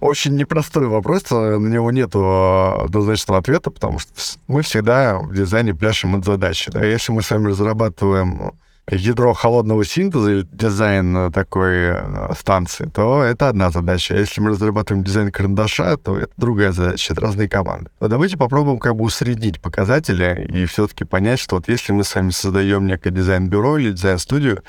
Очень 0.00 0.36
непростой 0.36 0.86
вопрос, 0.86 1.30
на 1.30 1.56
него 1.56 1.90
нет 1.90 2.14
однозначного 2.14 3.38
ответа, 3.38 3.70
потому 3.70 3.98
что 3.98 4.12
мы 4.48 4.62
всегда 4.62 5.18
в 5.18 5.34
дизайне 5.34 5.74
пляшем 5.74 6.16
от 6.16 6.24
задачи. 6.24 6.70
Да? 6.70 6.84
Если 6.84 7.12
мы 7.12 7.22
с 7.22 7.30
вами 7.30 7.48
разрабатываем 7.48 8.52
ядро 8.90 9.32
холодного 9.32 9.84
синтеза 9.84 10.30
или 10.30 10.48
дизайн 10.52 11.32
такой 11.32 11.74
э, 11.74 12.32
станции, 12.38 12.86
то 12.86 13.22
это 13.22 13.48
одна 13.48 13.70
задача. 13.70 14.16
Если 14.16 14.40
мы 14.40 14.50
разрабатываем 14.50 15.04
дизайн 15.04 15.32
карандаша, 15.32 15.96
то 15.96 16.18
это 16.18 16.32
другая 16.36 16.72
задача, 16.72 17.12
это 17.12 17.22
разные 17.22 17.48
команды. 17.48 17.90
Но 18.00 18.08
давайте 18.08 18.36
попробуем 18.36 18.78
как 18.78 18.96
бы 18.96 19.04
усреднить 19.04 19.60
показатели 19.60 20.46
и 20.52 20.66
все-таки 20.66 21.04
понять, 21.04 21.38
что 21.38 21.56
вот 21.56 21.68
если 21.68 21.92
мы 21.92 22.04
с 22.04 22.14
вами 22.14 22.30
создаем 22.30 22.86
некое 22.86 23.10
дизайн-бюро 23.10 23.78
или 23.78 23.92
дизайн-студию, 23.92 24.62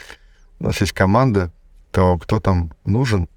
у 0.59 0.63
нас 0.63 0.79
есть 0.79 0.93
команда, 0.93 1.51
то 1.91 2.17
кто 2.17 2.39
там 2.39 2.71
нужен? 2.85 3.27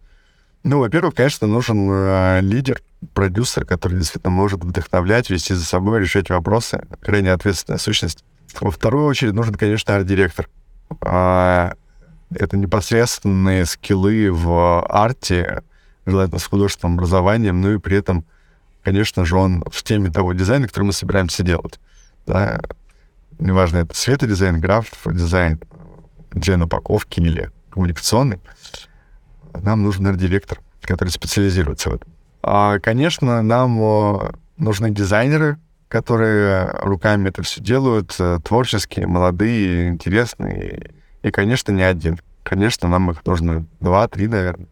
Ну, 0.62 0.80
во-первых, 0.80 1.14
конечно, 1.14 1.46
нужен 1.46 1.88
э, 1.90 2.40
лидер, 2.42 2.80
продюсер, 3.14 3.64
который 3.64 3.98
действительно 3.98 4.30
может 4.30 4.62
вдохновлять, 4.62 5.30
вести 5.30 5.54
за 5.54 5.64
собой, 5.64 6.00
решать 6.00 6.30
вопросы, 6.30 6.86
крайне 7.00 7.32
ответственная 7.32 7.78
сущность. 7.78 8.24
Во 8.60 8.70
вторую 8.70 9.06
очередь 9.06 9.34
нужен, 9.34 9.54
конечно, 9.54 9.94
арт-директор, 9.94 10.48
а, 11.00 11.74
это 12.30 12.56
непосредственные 12.56 13.64
скиллы 13.66 14.30
в 14.30 14.84
арте, 14.86 15.62
желательно 16.06 16.38
с 16.38 16.46
художественным 16.46 16.94
образованием, 16.94 17.60
ну 17.60 17.74
и 17.74 17.78
при 17.78 17.96
этом, 17.96 18.24
конечно 18.82 19.24
же, 19.24 19.36
он 19.36 19.64
в 19.70 19.82
теме 19.82 20.10
того 20.10 20.32
дизайна, 20.32 20.66
который 20.66 20.84
мы 20.84 20.92
собираемся 20.92 21.42
делать. 21.42 21.80
Да? 22.26 22.60
Неважно, 23.38 23.78
это 23.78 23.94
светодизайн, 23.94 24.60
граф, 24.60 24.86
дизайн, 25.06 25.60
дизайн 26.32 26.62
упаковки 26.62 27.20
или 27.20 27.50
коммуникационный. 27.70 28.40
Нам 29.54 29.82
нужен 29.82 30.06
арт-директор, 30.06 30.60
который 30.82 31.10
специализируется 31.10 31.90
в 31.90 31.94
этом. 31.94 32.12
А, 32.42 32.78
конечно, 32.78 33.42
нам 33.42 34.32
нужны 34.56 34.90
дизайнеры, 34.90 35.58
которые 35.88 36.66
руками 36.82 37.28
это 37.30 37.42
все 37.42 37.60
делают, 37.60 38.14
э, 38.18 38.38
творческие, 38.44 39.06
молодые, 39.06 39.88
интересные. 39.88 40.90
И, 41.22 41.30
конечно, 41.30 41.72
не 41.72 41.82
один. 41.82 42.20
Конечно, 42.42 42.88
нам 42.88 43.10
их 43.10 43.24
нужно 43.24 43.66
два-три, 43.80 44.28
наверное. 44.28 44.68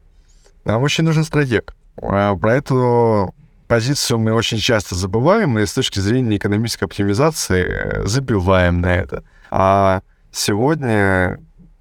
Нам 0.65 0.83
очень 0.83 1.05
нужен 1.05 1.25
стратег. 1.25 1.75
А 2.01 2.37
про 2.37 2.57
эту 2.57 3.35
позицию 3.67 4.19
мы 4.19 4.33
очень 4.33 4.59
часто 4.59 4.95
забываем, 4.95 5.59
и 5.59 5.67
с 5.67 5.73
точки 5.73 5.99
зрения 5.99 6.37
экономической 6.37 6.85
оптимизации 6.85 7.65
э, 7.65 8.07
забиваем 8.07 8.81
на 8.81 8.95
это. 8.95 9.25
А 9.51 10.03
сегодня 10.31 11.39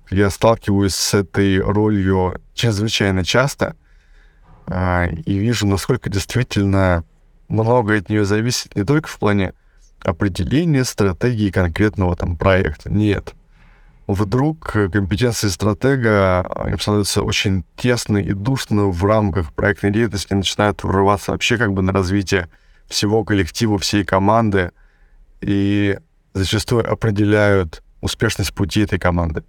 я 0.10 0.30
сталкиваюсь 0.30 0.95
с 0.95 1.13
этой 1.13 1.60
ролью 1.60 2.39
чрезвычайно 2.54 3.24
часто 3.24 3.76
а, 4.67 5.08
и 5.08 5.38
вижу, 5.38 5.67
насколько 5.67 6.10
действительно 6.10 7.04
много 7.48 7.96
от 7.96 8.10
нее 8.10 8.26
зависит 8.26 8.76
не 8.76 8.84
только 8.84 9.08
в 9.08 9.18
плане 9.20 9.54
определения 10.04 10.84
стратегии 10.84 11.50
конкретного 11.50 12.16
там 12.16 12.38
проекта. 12.38 12.92
Нет. 12.92 13.34
Вдруг 14.08 14.72
компетенции 14.72 15.48
стратега 15.48 16.46
им 16.68 16.80
становятся 16.80 17.24
очень 17.24 17.66
тесно 17.76 18.18
и 18.18 18.34
душно 18.34 18.86
в 18.86 19.04
рамках 19.04 19.52
проектной 19.54 19.92
деятельности, 19.92 20.34
начинают 20.34 20.84
врываться 20.84 21.32
вообще 21.32 21.58
как 21.58 21.74
бы 21.74 21.82
на 21.82 21.92
развитие 21.92 22.50
всего 22.88 23.24
коллектива, 23.24 23.80
всей 23.80 24.04
команды, 24.04 24.72
и 25.42 25.98
зачастую 26.34 26.90
определяют 26.92 27.82
успешность 28.02 28.54
пути 28.54 28.82
этой 28.82 29.00
команды. 29.00 29.44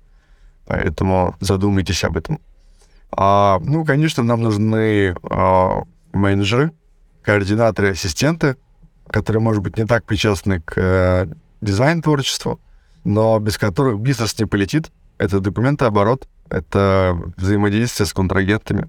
Поэтому 0.65 1.37
задумайтесь 1.41 2.03
об 2.05 2.17
этом. 2.17 2.41
А, 3.11 3.61
ну, 3.63 3.85
конечно, 3.85 4.23
нам 4.23 4.43
нужны 4.43 5.15
а, 5.23 5.83
менеджеры, 6.13 6.73
координаторы, 7.27 7.91
ассистенты, 7.91 8.57
которые, 9.09 9.43
может 9.43 9.61
быть, 9.63 9.77
не 9.77 9.85
так 9.85 10.05
причастны 10.05 10.61
к 10.61 10.75
э, 10.77 11.27
дизайн-творчеству, 11.61 12.61
но 13.03 13.39
без 13.41 13.59
которых 13.59 13.99
бизнес 13.99 14.39
не 14.39 14.47
полетит. 14.47 14.93
Это 15.19 15.41
документооборот, 15.41 16.29
это 16.49 17.19
взаимодействие 17.37 18.07
с 18.07 18.13
контрагентами, 18.13 18.89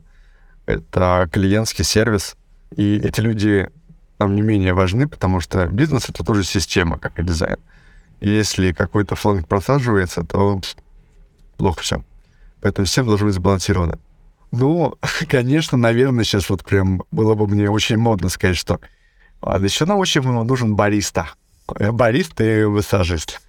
это 0.68 1.28
клиентский 1.32 1.84
сервис. 1.84 2.36
И 2.76 2.98
эти 2.98 3.22
люди 3.22 3.70
нам 4.20 4.36
не 4.36 4.42
менее 4.42 4.74
важны, 4.74 5.08
потому 5.08 5.40
что 5.40 5.66
бизнес— 5.66 6.10
это 6.10 6.24
тоже 6.24 6.44
система, 6.44 7.00
как 7.00 7.20
и 7.20 7.24
дизайн. 7.24 7.58
И 8.20 8.30
если 8.30 8.72
какой-то 8.72 9.16
фланг 9.16 9.48
просаживается, 9.48 10.24
то 10.24 10.62
плохо 11.58 11.82
все. 11.82 12.04
Поэтому 12.62 12.86
всем 12.86 13.08
должно 13.08 13.28
быть 13.28 13.36
сбалансировано. 13.36 13.98
Ну, 14.52 14.96
конечно, 15.30 15.78
наверное, 15.78 16.24
сейчас 16.24 16.50
вот 16.50 16.64
прям 16.64 17.04
было 17.12 17.36
бы 17.36 17.48
мне 17.48 17.70
очень 17.70 17.98
модно 17.98 18.30
сказать, 18.30 18.58
что 18.58 18.80
еще 19.60 19.86
нам 19.86 20.00
очень 20.00 20.22
нужен 20.22 20.76
бариста. 20.76 21.30
Э, 21.76 21.92
бариста 21.92 22.44
и 22.44 22.66
массажист. 22.66 23.42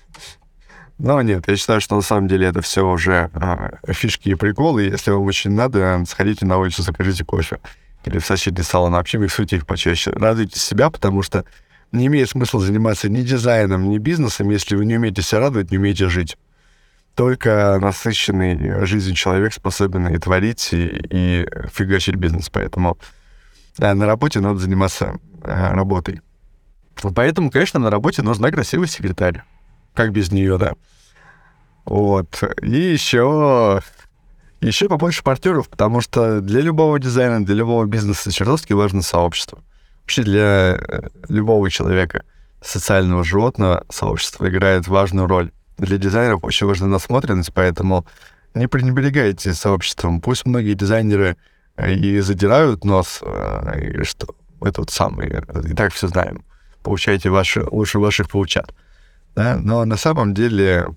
Но 0.98 1.22
нет, 1.22 1.44
я 1.46 1.56
считаю, 1.56 1.80
что 1.80 1.94
на 1.94 2.02
самом 2.02 2.26
деле 2.26 2.48
это 2.48 2.60
все 2.60 2.84
уже 2.84 3.30
а, 3.32 3.78
фишки 3.92 4.30
и 4.30 4.34
приколы. 4.34 4.82
Если 4.82 5.12
вам 5.12 5.22
очень 5.22 5.52
надо, 5.52 6.02
сходите 6.08 6.44
на 6.44 6.58
улицу, 6.58 6.82
закажите 6.82 7.24
кофе. 7.24 7.60
Или 8.04 8.18
в 8.18 8.26
соседний 8.26 8.64
салон, 8.64 8.92
вообще 8.92 9.18
миксуйте 9.18 9.56
их 9.56 9.66
почаще. 9.66 10.10
Радуйте 10.10 10.58
себя, 10.58 10.90
потому 10.90 11.22
что 11.22 11.44
не 11.92 12.06
имеет 12.06 12.30
смысла 12.30 12.60
заниматься 12.60 13.08
ни 13.08 13.22
дизайном, 13.22 13.88
ни 13.88 13.98
бизнесом, 13.98 14.50
если 14.50 14.74
вы 14.74 14.86
не 14.86 14.96
умеете 14.96 15.22
себя 15.22 15.40
радовать, 15.40 15.70
не 15.70 15.78
умеете 15.78 16.08
жить 16.08 16.36
только 17.18 17.78
насыщенный 17.82 18.86
жизнью 18.86 19.16
человек 19.16 19.52
способен 19.52 20.06
и 20.06 20.18
творить, 20.18 20.68
и, 20.72 21.04
и 21.10 21.48
фигачить 21.74 22.14
бизнес. 22.14 22.48
Поэтому 22.48 22.96
да, 23.76 23.92
на 23.96 24.06
работе 24.06 24.38
надо 24.38 24.60
заниматься 24.60 25.18
а, 25.42 25.74
работой. 25.74 26.20
Поэтому, 27.16 27.50
конечно, 27.50 27.80
на 27.80 27.90
работе 27.90 28.22
нужна 28.22 28.52
красивый 28.52 28.86
секретарь. 28.86 29.42
Как 29.94 30.12
без 30.12 30.30
нее, 30.30 30.58
да. 30.58 30.74
Вот. 31.84 32.40
И 32.62 32.70
еще 32.70 33.82
еще 34.60 34.88
побольше 34.88 35.24
партнеров, 35.24 35.68
потому 35.68 36.00
что 36.00 36.40
для 36.40 36.60
любого 36.60 37.00
дизайна, 37.00 37.44
для 37.44 37.56
любого 37.56 37.84
бизнеса 37.86 38.30
чертовски 38.30 38.74
важно 38.74 39.02
сообщество. 39.02 39.58
Вообще 40.02 40.22
для 40.22 40.78
э, 40.78 41.08
любого 41.28 41.68
человека, 41.68 42.22
социального 42.62 43.24
животного, 43.24 43.84
сообщество 43.90 44.48
играет 44.48 44.86
важную 44.86 45.26
роль 45.26 45.50
для 45.78 45.96
дизайнеров 45.96 46.44
очень 46.44 46.66
важна 46.66 46.86
насмотренность, 46.86 47.52
поэтому 47.54 48.06
не 48.54 48.66
пренебрегайте 48.66 49.54
сообществом. 49.54 50.20
Пусть 50.20 50.44
многие 50.44 50.74
дизайнеры 50.74 51.36
э, 51.76 51.94
и 51.94 52.18
задирают 52.20 52.84
нос, 52.84 53.20
э, 53.22 54.00
и 54.00 54.04
что 54.04 54.34
мы 54.60 54.72
тут 54.72 54.90
самые, 54.90 55.44
и 55.64 55.74
так 55.74 55.92
все 55.92 56.08
знаем. 56.08 56.44
Получайте 56.82 57.30
ваши, 57.30 57.64
лучше 57.70 57.98
ваших 57.98 58.28
получат. 58.28 58.74
Да? 59.36 59.56
Но 59.56 59.84
на 59.84 59.96
самом 59.96 60.34
деле 60.34 60.88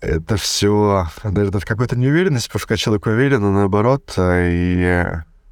это 0.00 0.36
все, 0.36 1.06
наверное, 1.22 1.58
от 1.58 1.64
какой-то 1.64 1.96
неуверенности, 1.96 2.48
потому 2.48 2.60
что 2.60 2.76
человек 2.76 3.06
уверен, 3.06 3.44
он 3.44 3.54
наоборот, 3.54 4.12
э, 4.16 4.50
и 4.52 5.04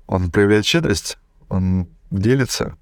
он 0.06 0.30
проявляет 0.30 0.66
щедрость, 0.66 1.18
он 1.48 1.88
делится 2.10 2.76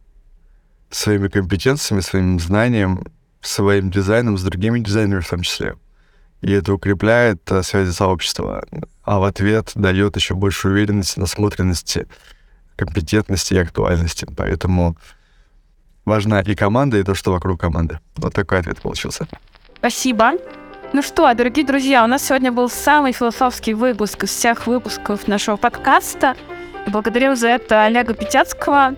своими 0.90 1.28
компетенциями, 1.28 2.00
своим 2.00 2.40
знанием, 2.40 3.04
своим 3.42 3.90
дизайном 3.90 4.38
с 4.38 4.42
другими 4.42 4.80
дизайнерами 4.80 5.22
в 5.22 5.28
том 5.28 5.42
числе 5.42 5.76
и 6.40 6.52
это 6.52 6.72
укрепляет 6.74 7.50
а, 7.50 7.62
связи 7.62 7.90
сообщества, 7.90 8.64
а 9.04 9.18
в 9.18 9.24
ответ 9.24 9.72
дает 9.74 10.16
еще 10.16 10.34
больше 10.34 10.68
уверенности, 10.68 11.18
насмотренности, 11.18 12.06
компетентности 12.76 13.54
и 13.54 13.58
актуальности. 13.58 14.26
Поэтому 14.36 14.96
важна 16.04 16.40
и 16.40 16.54
команда, 16.54 16.98
и 16.98 17.02
то, 17.02 17.14
что 17.14 17.32
вокруг 17.32 17.60
команды. 17.60 18.00
Вот 18.16 18.32
такой 18.32 18.60
ответ 18.60 18.80
получился. 18.80 19.26
Спасибо. 19.76 20.32
Ну 20.92 21.02
что, 21.02 21.32
дорогие 21.34 21.64
друзья, 21.64 22.02
у 22.04 22.06
нас 22.06 22.26
сегодня 22.26 22.50
был 22.50 22.68
самый 22.68 23.12
философский 23.12 23.74
выпуск 23.74 24.24
из 24.24 24.30
всех 24.30 24.66
выпусков 24.66 25.28
нашего 25.28 25.56
подкаста. 25.56 26.34
И 26.86 26.90
благодарю 26.90 27.36
за 27.36 27.48
это 27.48 27.84
Олега 27.84 28.14
Петяцкого. 28.14 28.96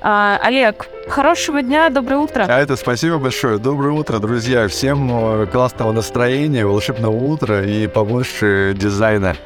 А, 0.00 0.38
Олег, 0.42 0.88
Хорошего 1.08 1.62
дня, 1.62 1.88
доброе 1.88 2.16
утро. 2.16 2.46
А 2.48 2.60
это 2.60 2.74
спасибо 2.74 3.18
большое. 3.18 3.58
Доброе 3.58 3.92
утро, 3.92 4.18
друзья. 4.18 4.66
Всем 4.66 5.08
э, 5.42 5.46
классного 5.46 5.92
настроения, 5.92 6.66
волшебного 6.66 7.14
утра 7.14 7.64
и 7.64 7.86
побольше 7.86 8.74
дизайна. 8.76 9.36